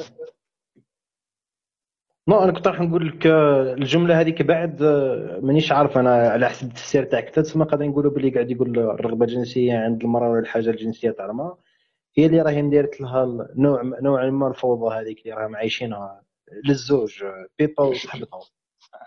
[2.28, 6.50] non أنا كنت راح نقول لك آه، الجملة هذيك بعد آه، مانيش عارف أنا على
[6.50, 7.30] حسب التفسير تاعك.
[7.30, 11.58] تسمى قادر نقولوا باللي قاعد يقول الرغبة الجنسية عند المرأة ولا الحاجة الجنسية تاع المراه
[12.18, 16.24] هي اللي راهي نديرت لها نوع نوعا ما الفوضى هذيك اللي راهم عايشينها
[16.66, 17.24] للزوج
[17.60, 18.40] بيبا وصاحبتها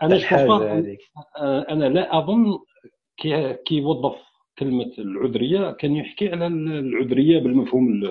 [0.02, 0.16] أنا
[1.36, 2.58] آه، أنا لا أظن
[3.16, 8.02] كي كي وظف كلمة العذرية كان يحكي على العذرية بالمفهوم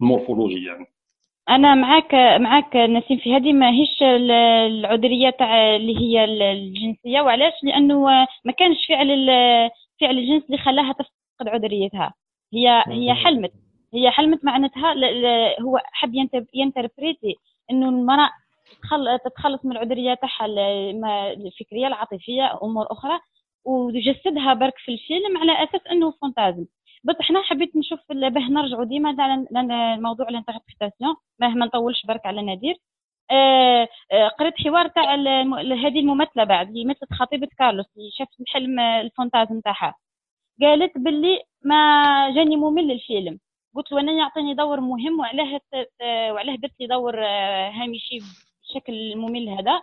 [0.00, 0.86] ال morphologique يعني.
[1.48, 7.20] أنا معاك معاك نسيم في هذه ماهيش ال- العذرية تاع اللي هي ال- الجنسية.
[7.20, 8.00] وعلاش؟ لأنه
[8.44, 9.26] ما كانش فعل
[10.00, 12.14] فعل الجنس اللي خلاها تفقد عذريتها.
[12.54, 13.14] هي هي.
[13.14, 13.52] حلمت.
[13.94, 14.94] هي حلمت معناتها
[15.60, 17.34] هو حب ينتر- ينterpréter
[17.70, 18.30] إنه المرأة
[18.82, 20.46] تخل- تتخلص من العذرية تاعها
[21.32, 23.18] الفكرية العاطفية أمور أخرى.
[23.68, 26.66] وجسدها برك في الفيلم على أساس إنه fantasme.
[27.04, 32.26] بس إحنا حبيت نشوف باه نرجعوا ديما على على موضوع ال interprétation مهما نطولش برك
[32.26, 32.74] على نادر
[33.30, 35.14] آه، آه، قريت حوار تاع
[35.84, 39.94] هذه الممثلة بعد هي مثلت خطيبة كارلوس اللي شافت الحلم ال fantasme نتاعها
[40.62, 41.76] قالت باللي ما
[42.34, 43.38] جاني ممل الفيلم.
[43.74, 45.60] قلت له أنا يعطيني دور مهم وعلاه
[46.32, 48.18] وعلاه درت لي دور آه، هامشي
[48.62, 49.82] بشكل ممل هذا.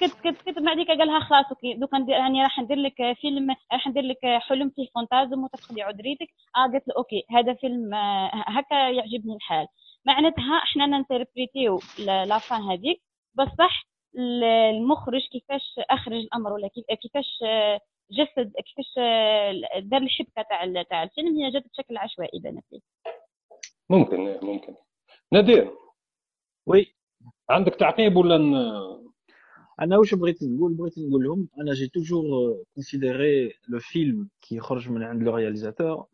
[0.00, 1.74] سكت سكت سكت بعديك قال لها خلاص OK.
[1.74, 6.28] donc ندير راني راح ندير لك فيلم راح ندير لك حلم فيه fantasme وتدخلي عذريتك
[6.56, 9.66] آه قلت له OK هذا فيلم آه هكا يعجبني الحال.
[10.06, 13.02] معناتها إحنا ن interpréter و la fin هذيك
[13.34, 13.86] بصح
[14.18, 16.68] المخرج كيفاش أخرج الأمر ولا
[17.02, 17.80] كيفاش آه،
[18.10, 22.80] جسد كيفاش آه، دار الحبكة تاع تاع الفيلم هي جات بشكل عشوائي بانت لي
[23.90, 24.74] ممكن إيه، ممكن.
[25.32, 25.70] نادير
[26.66, 26.94] oui.
[27.50, 28.36] عندك تعقيب ولا
[29.80, 32.24] أنا واش بغيت نقول بغيت نقول لهم أنا جي toujours
[32.74, 36.06] considéré le film كي يخرج من عند le réalisateur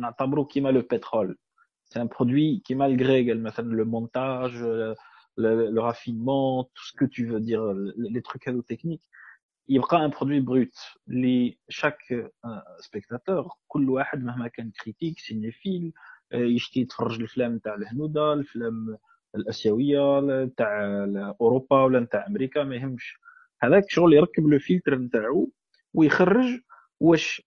[0.00, 1.38] نعتبرو كيما le pétrole
[1.84, 4.52] c'est un produit كي malgré قال مثلا le montage
[5.36, 7.62] le, raffinement, tout ce que tu veux dire,
[7.96, 9.02] les trucs هذو techniques,
[9.68, 10.74] يبقى un produit brut
[11.08, 11.98] ل chaque
[12.78, 15.92] spectateur كل واحد مهما كان critique cinéphile
[16.32, 18.98] يشتي يتفرج الافلام تاع الهنوده الافلام
[19.36, 21.04] الأسيوية تاع
[21.40, 23.18] أوروبا ولا تاع أمريكا ما يهمش.
[23.62, 25.50] هذاك شغل يركب le filtre نتاعو
[25.94, 26.60] ويخرج
[27.00, 27.42] واش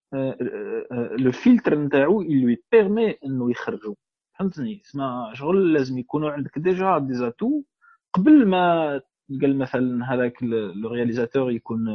[1.20, 3.96] le filtre نتاعو lui permet إنه يخرجو.
[4.40, 7.64] فهمتني؟ اسمع شغل لازم يكونوا عندك déjà des atouts
[8.14, 9.02] قبل ما
[9.42, 11.88] قال مثلا هذاك le réalisateur يكون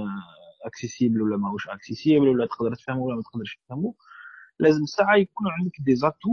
[0.64, 3.94] accessible ولا ماهوش accessible ولا تقدر تفهمه ولا ما تقدرش تفهمه
[4.58, 6.30] لازم ساعة يكون عندك des atouts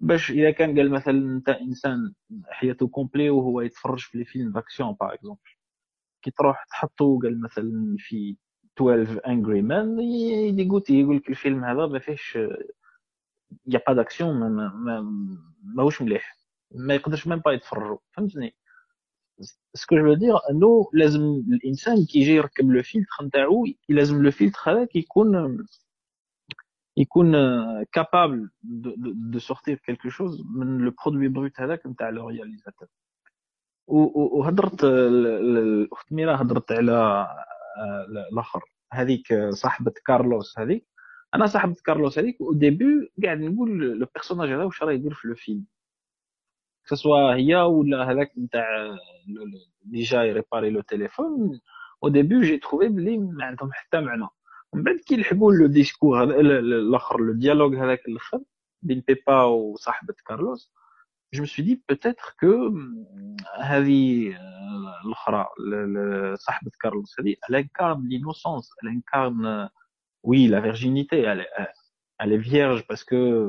[0.00, 2.14] باش إذا كان قال مثلا أنت إنسان
[2.48, 5.40] حياته complet وهو يتفرج في les films d'action par exemple
[6.22, 8.36] كي تروح تحطو قال مثلا في
[8.78, 12.38] 12 Angry Men ي dégoûter يقول لك الفيلم هذا ما فيهش
[13.66, 15.00] يا pas d'action ما
[15.62, 16.36] ماهوش مليح
[16.70, 18.54] ما يقدرش même pas يتفرجوا فهمتني؟
[19.74, 21.22] ce que je veux dire أنه لازم
[21.52, 25.66] الإنسان كي يجي يركب le filtre نتاعو لازم le filtre هذاك يكون
[26.96, 27.32] يكون
[27.84, 28.50] capable
[29.32, 32.88] de sortir quelque chose من le produit brut هذاك نتاع le réalisateur
[33.86, 37.26] وهضرت الاخت ميرا هضرت على
[38.32, 38.60] الآخر.
[38.92, 40.86] هذيك صاحبة كارلوس هذيك.
[41.34, 45.28] أنا صاحبة كارلوس هذيك au début قاعد نقول le personnage هذا واش راه يدير في
[45.28, 45.64] le film
[46.84, 48.96] سواء هي ولا هذاك نتاع
[49.86, 51.60] اللي جاي réparer le téléphone
[52.04, 54.28] au début j'ai trouvé بلي ما عندهم حتى معنى.
[54.74, 58.40] من بعد كي لحقوا le discours هذا الآخر le dialogue هذاك الآخر
[58.82, 60.72] بين بيبا وصاحبة كارلوس
[61.34, 62.78] je me suis dit peut-être que
[63.60, 64.28] هذه
[65.04, 65.46] الأخرى
[66.36, 69.70] صاحبة كارلوس هذه elle incarne l'innocence elle incarne
[70.22, 71.52] oui la virginité elle est,
[72.20, 73.48] elle est vierge parce que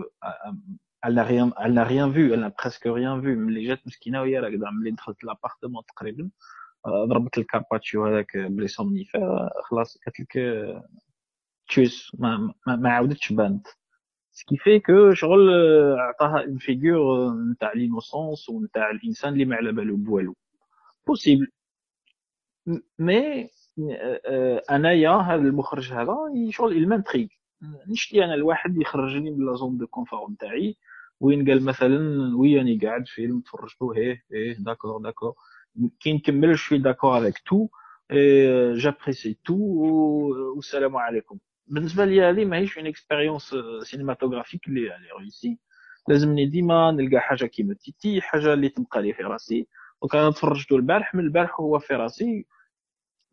[1.04, 3.36] elle n'a rien elle n'a rien vu elle n'a presque rien vu.
[3.36, 6.30] ملي جات مسكينه وهي راكده ملي دخلت l'appartement تقريبا
[6.88, 10.38] ضربت ال gazpacho هذاك بلي somnifère خلاص قالت لك
[11.68, 13.68] tchouss ما, ما, ما عاودتش بانت.
[14.32, 15.50] ce qui fait que شغل
[16.00, 20.36] عطاها une figure نتاع l'innocence ونتاع الإنسان اللي ما على بالو بوالو.
[21.08, 21.48] بوسيبل
[23.00, 23.50] مي
[24.72, 26.16] أنايا هذا المخرج هذا
[26.50, 27.30] شغل المانتريك
[27.88, 30.78] نشتي أنا الواحد يخرجني من لا زون دو كونفور نتاعي
[31.20, 31.98] وين قال مثلا
[32.38, 35.34] وي راني قاعد فيلم تفرجتو هيه هيه داكور داكور
[36.00, 37.68] كي نكمل شوي داكور افيك تو
[38.74, 39.56] جابريسي تو
[40.56, 41.38] والسلام عليكم.
[41.68, 45.60] بالنسبة لي هذه ماهيش اون اكسبيريونس سينماتوغرافيك اللي اللي ريسي
[46.10, 49.68] لازمني ديما نلقى حاجة كيما تيتي حاجة اللي تبقى لي في راسي.
[50.02, 52.46] وكان تفرجتو البارح من البارح هو في راسي.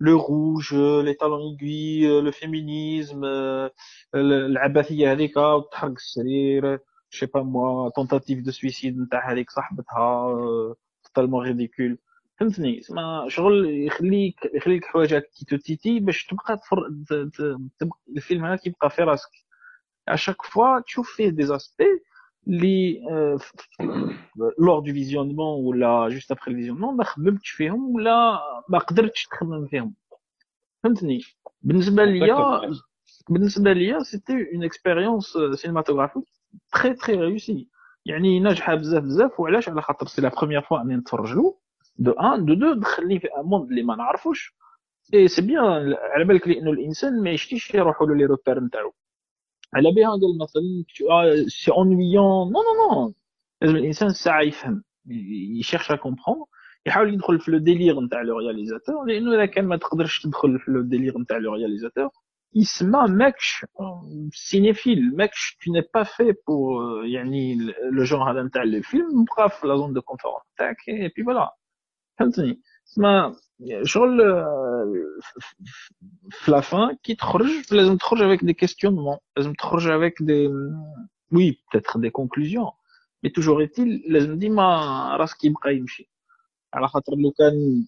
[0.01, 3.25] لو روج لي طالون ايغوي لو فيمينيزم
[4.15, 6.79] العبثية هذيك وتحرق السرير
[7.11, 10.35] شي با موا تونتاتيف دو سويسيد نتاع هذيك صاحبتها
[11.05, 11.99] توتالمون ريديكول
[12.43, 15.15] فهمتني؟ اسمع شغل يخليك يخليك حوايج
[15.49, 16.91] كي تيتي باش تبقى تفر...
[17.79, 19.31] تبقى الفيلم هذا كيبقى في راسك.
[20.09, 21.85] اشاك فوا تشوف فيه دي زاسبي
[22.49, 23.01] اللي
[24.59, 28.39] لور دو فيزيونمون ولا جوست ابخي الفيزيونمون ما خممتش فيهم ولا
[28.69, 29.95] ما قدرتش تخمم فيهم.
[30.85, 31.21] فهمتني؟
[31.63, 32.71] بالنسبة ليا
[33.29, 36.25] بالنسبة ليا سيتي اون اكسبيريونس سينماتوغرافيك
[36.73, 37.69] تري تري ريوسي
[38.07, 41.62] يعني ناجحة بزاف بزاف وعلاش؟ على خاطر سي لا بروميير فوا اني نتفرج له.
[41.97, 44.55] دو ان دو دو دخلني في ان موند اللي ما نعرفوش.
[45.15, 48.93] اي سي بيان على بالك لأنه الإنسان ما يشتيش يروحوا له لي روبير نتاعو.
[49.75, 50.63] على بها قال مثلا
[51.49, 53.15] سي اونويون نو نو نو
[53.63, 54.85] لازم الإنسان ساعة يفهم.
[55.59, 56.45] يشيرش ا كومبخون
[56.87, 60.71] يحاول يدخل في لو ديليغ نتاع لو رياليزاتور لأنه إذا كان ما تقدرش تدخل في
[60.71, 62.09] لو ديليغ نتاع لو رياليزاتور
[62.55, 63.65] يسمى ماكش
[64.33, 67.55] سينيفيل ماكش tu n'es pas fait pour يعني
[67.93, 71.25] لو جون هذا نتاع لو فيلم بقى في لا زون دو كونفور تاعك اي بي
[71.25, 71.57] فوالا
[72.19, 73.35] فهمتني؟ تسمى
[73.85, 74.93] شغل آه،
[76.31, 80.49] في la fin كي تخرج لازم تخرج avec des questionnements لازم تخرج avec des
[81.33, 82.71] oui peut-être des conclusions
[83.25, 84.77] mais toujours est-il لازم ديما
[85.17, 86.11] راسك يبقى يمشي.
[86.75, 87.87] على خاطر لو كان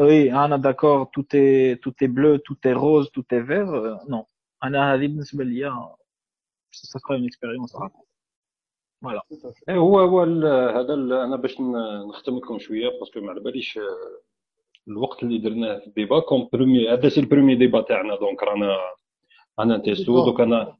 [0.00, 3.66] oui أنا d'accord tout est tout est bleu tout est rose tout est vert
[4.10, 4.26] non
[4.64, 5.96] أنا هذه بالنسبة ليا
[6.72, 7.72] ça sera une expérience
[9.04, 9.22] voilà
[9.68, 10.20] إيه هو هو
[10.80, 11.60] هذا أنا باش
[12.08, 13.78] نختم لكم شوية parce que ما على باليش
[14.88, 18.42] الوقت اللي درناه في ال débat comme promis هذا c'est ال premier débat تاعنا donc
[18.42, 18.76] رانا
[19.58, 20.24] أنا نتيستو.
[20.24, 20.76] دوك أنا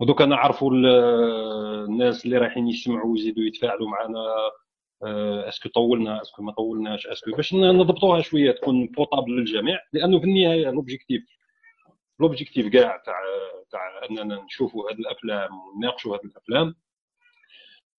[0.00, 4.24] ودوك أنا عرفوا الناس اللي رايحين يسمعوا ويزيدوا يتفاعلوا معنا
[5.48, 9.78] est-ce que طولنا est-ce que ما طولناش est-ce que باش نضبطوها شوية تكون potable للجميع
[9.92, 11.22] لأنه في النهاية l'objectif
[12.20, 13.14] l'objectif كاع تاع
[13.70, 13.80] تاع
[14.10, 16.74] أننا نشوفوا هذه الأفلام ونناقشوا هذه الأفلام.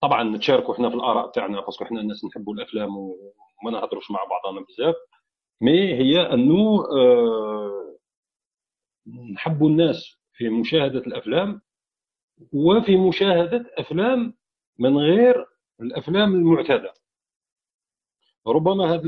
[0.02, 4.20] طبعا نتشاركوا إحنا في الآراء تاعنا parce que إحنا الناس نحبوا الأفلام وما نهضروش مع
[4.24, 4.96] بعضنا بزاف
[5.62, 7.96] mais هي أنه آه،
[9.34, 11.62] نحبوا الناس في مشاهدة الأفلام
[12.54, 14.34] وفي مشاهدة أفلام
[14.80, 15.46] من غير
[15.82, 16.94] الأفلام المعتادة.
[18.48, 19.02] ربما هذا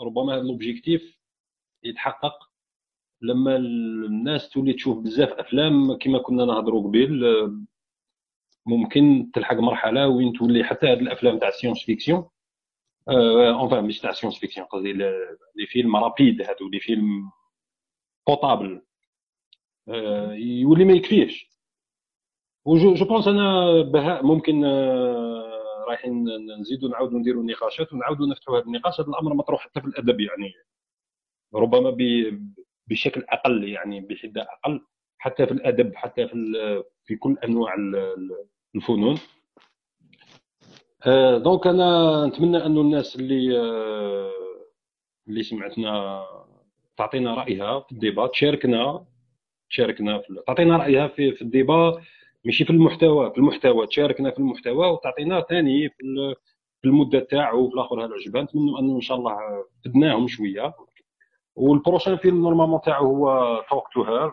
[0.00, 1.18] ربما هذا ال objectif
[1.82, 2.50] يتحقق
[3.22, 7.24] لما الناس تولي تشوف بزاف أفلام كما كنا نهضروا قبيل
[8.66, 12.28] ممكن تلحق مرحلة وين تولي حتى هاد الأفلام تاع ال science-fiction
[13.08, 17.30] enfin مش تاع ال science-fiction قصدي les films rapides هادو les films
[18.26, 18.82] potables
[20.32, 21.50] يولي ما يكفيش
[22.64, 24.64] و je je pense أنا بهاء ممكن
[25.88, 26.24] رايحين
[26.60, 29.00] نزيدوا نعاودوا نديروا نقاشات ونعاودوا نفتحوا هذا النقاش.
[29.00, 30.52] هذا الأمر مطروح حتى في الأدب يعني
[31.54, 31.96] ربما
[32.86, 34.80] بشكل أقل يعني بحدة أقل
[35.18, 36.36] حتى في الأدب حتى في
[37.04, 37.74] في كل أنواع
[38.76, 39.18] الفنون
[41.42, 43.60] donc أنا نتمنى أنه الناس اللي
[45.28, 46.22] اللي سمعتنا
[46.96, 49.04] تعطينا رأيها في ال débat تشاركنا
[49.70, 52.00] تشاركنا في تعطينا رأيها في في ال débat
[52.44, 56.34] ماشي في المحتوى في المحتوى تشاركنا في المحتوى وتعطينا ثاني في
[56.82, 59.36] في المدة تاعو في الآخر هذا عجبان نتمنى أنه إن شاء الله
[59.84, 60.74] فدناهم شوية.
[61.56, 64.30] وال prochain film normalement تاعو هو Talk to Her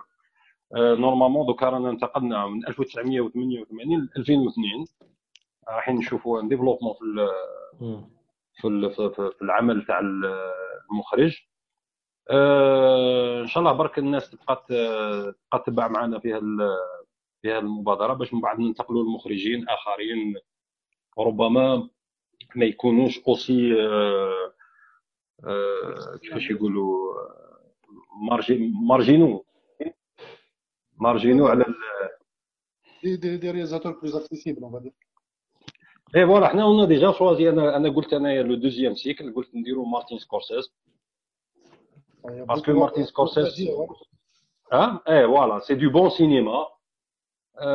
[0.75, 4.85] normalement دوكا رانا انتقلنا من 1988 ل 2002
[5.69, 6.93] رايحين نشوفوا un développement
[8.61, 9.99] في في في العمل تاع
[10.91, 11.37] المخرج.
[13.41, 16.39] إن شاء الله برك الناس تبقى تبقى تتبع معنا في
[17.41, 20.35] في هذه المبادرة باش من بعد ننتقلوا لمخرجين آخرين.
[21.19, 21.89] ربما
[22.55, 23.75] ما يكونوش aussi
[26.21, 27.13] كيفاش يقولوا
[28.87, 29.45] marginaux.
[31.01, 31.65] marginaux على
[33.03, 34.91] des des des réalisateurs plus accessibles on va dire
[36.15, 39.85] اي voilà حنا قلنا déjà choisi أنا أنا قلت انايا le deuxième cycle قلت نديرو
[39.85, 40.73] مارتين سكورسيز
[42.23, 43.69] parce que مارتين سكورسيز
[44.73, 46.67] آه اي voilà c'est du bon cinéma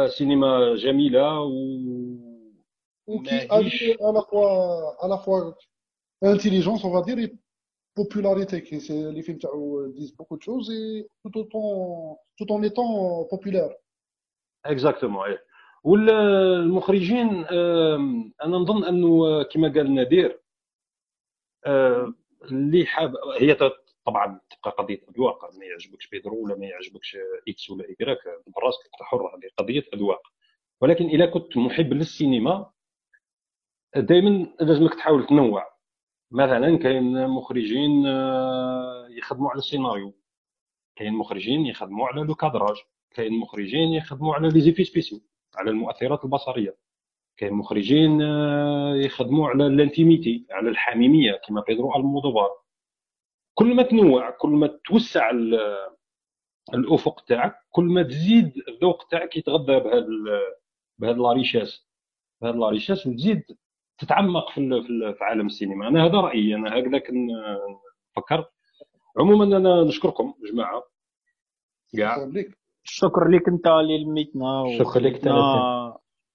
[0.07, 1.53] سينما جميله و
[3.07, 5.55] وكي à la fois à la fois
[6.23, 7.33] intelligence on va dire et
[8.01, 12.63] popularité qui c'est les films تاعو disent beaucoup de choses et tout en tout en
[12.63, 13.73] étant populaire.
[14.67, 15.39] exactement اي
[15.85, 17.45] والمخرجين
[18.43, 20.41] أنا نظن انه كما قال نادير
[22.51, 23.55] اللي حاب هي
[24.07, 27.17] طبعا تبقى قضيه اذواق ما يعجبكش بيدرو ولا ما يعجبكش
[27.49, 30.23] x ولا ايكراك براسك انت حر هذه قضيه اذواق
[30.81, 32.71] ولكن اذا كنت محب للسينما
[33.97, 35.76] دائما لازمك تحاول تنوع
[36.31, 40.15] مثلا كاين مخرجين آه، يخدموا على السيناريو.
[40.97, 42.77] كاين مخرجين يخدموا على le cadrage
[43.11, 45.21] كاين مخرجين يخدموا على les effets spéciaux
[45.57, 46.77] على المؤثرات البصرية.
[47.37, 52.51] كاين مخرجين آه، يخدموا على ال intimité على الحميمية كما بيدرو ألمودوفار.
[53.55, 55.31] كل ما تنوع كل ما توسع
[56.75, 60.07] الأفق تاعك كل ما تزيد الذوق تاعك يتغذى بهذا
[60.99, 61.87] بهذا la richesse
[62.43, 63.45] بهذا la richesse وتزيد
[63.99, 64.83] تتعمق في
[65.19, 65.89] في عالم السينما.
[65.89, 66.55] أنا هذا رأيي.
[66.55, 68.45] أنا هكذا كنفكر
[69.19, 70.83] عموما أنا نشكركم جماعة.
[71.97, 72.31] كاع
[72.85, 73.49] الشكر لك.
[73.49, 75.27] أنت اللي لميتنا شكرا لك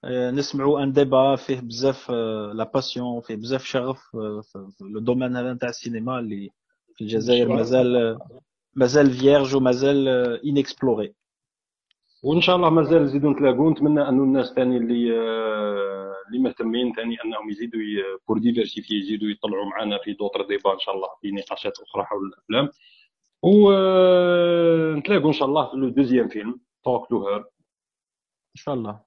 [0.04, 5.00] آه، نسمعوا un débat فيه بزاف la آه، passion فيه بزاف شغف آه، في le
[5.00, 6.50] domaine هذا نتاع السينما اللي
[6.96, 8.20] في الجزائر مازال
[8.76, 10.08] مازال vierge ومازال
[10.46, 11.14] inexploré
[12.24, 15.12] وإن شاء الله مازال نزيدوا نتلاقوا نتمنى أنه الناس ثاني اللي
[16.28, 17.82] اللي مهتمين ثاني أنهم يزيدوا
[18.28, 22.28] pour diversifier يزيدوا يطلعوا معنا في d'autres débats إن شاء الله في نقاشات أخرى حول
[22.28, 22.70] الأفلام.
[23.44, 27.46] ونتلاقوا إن شاء الله في le deuxième film Talk to Her إن
[28.56, 29.00] شاء الله.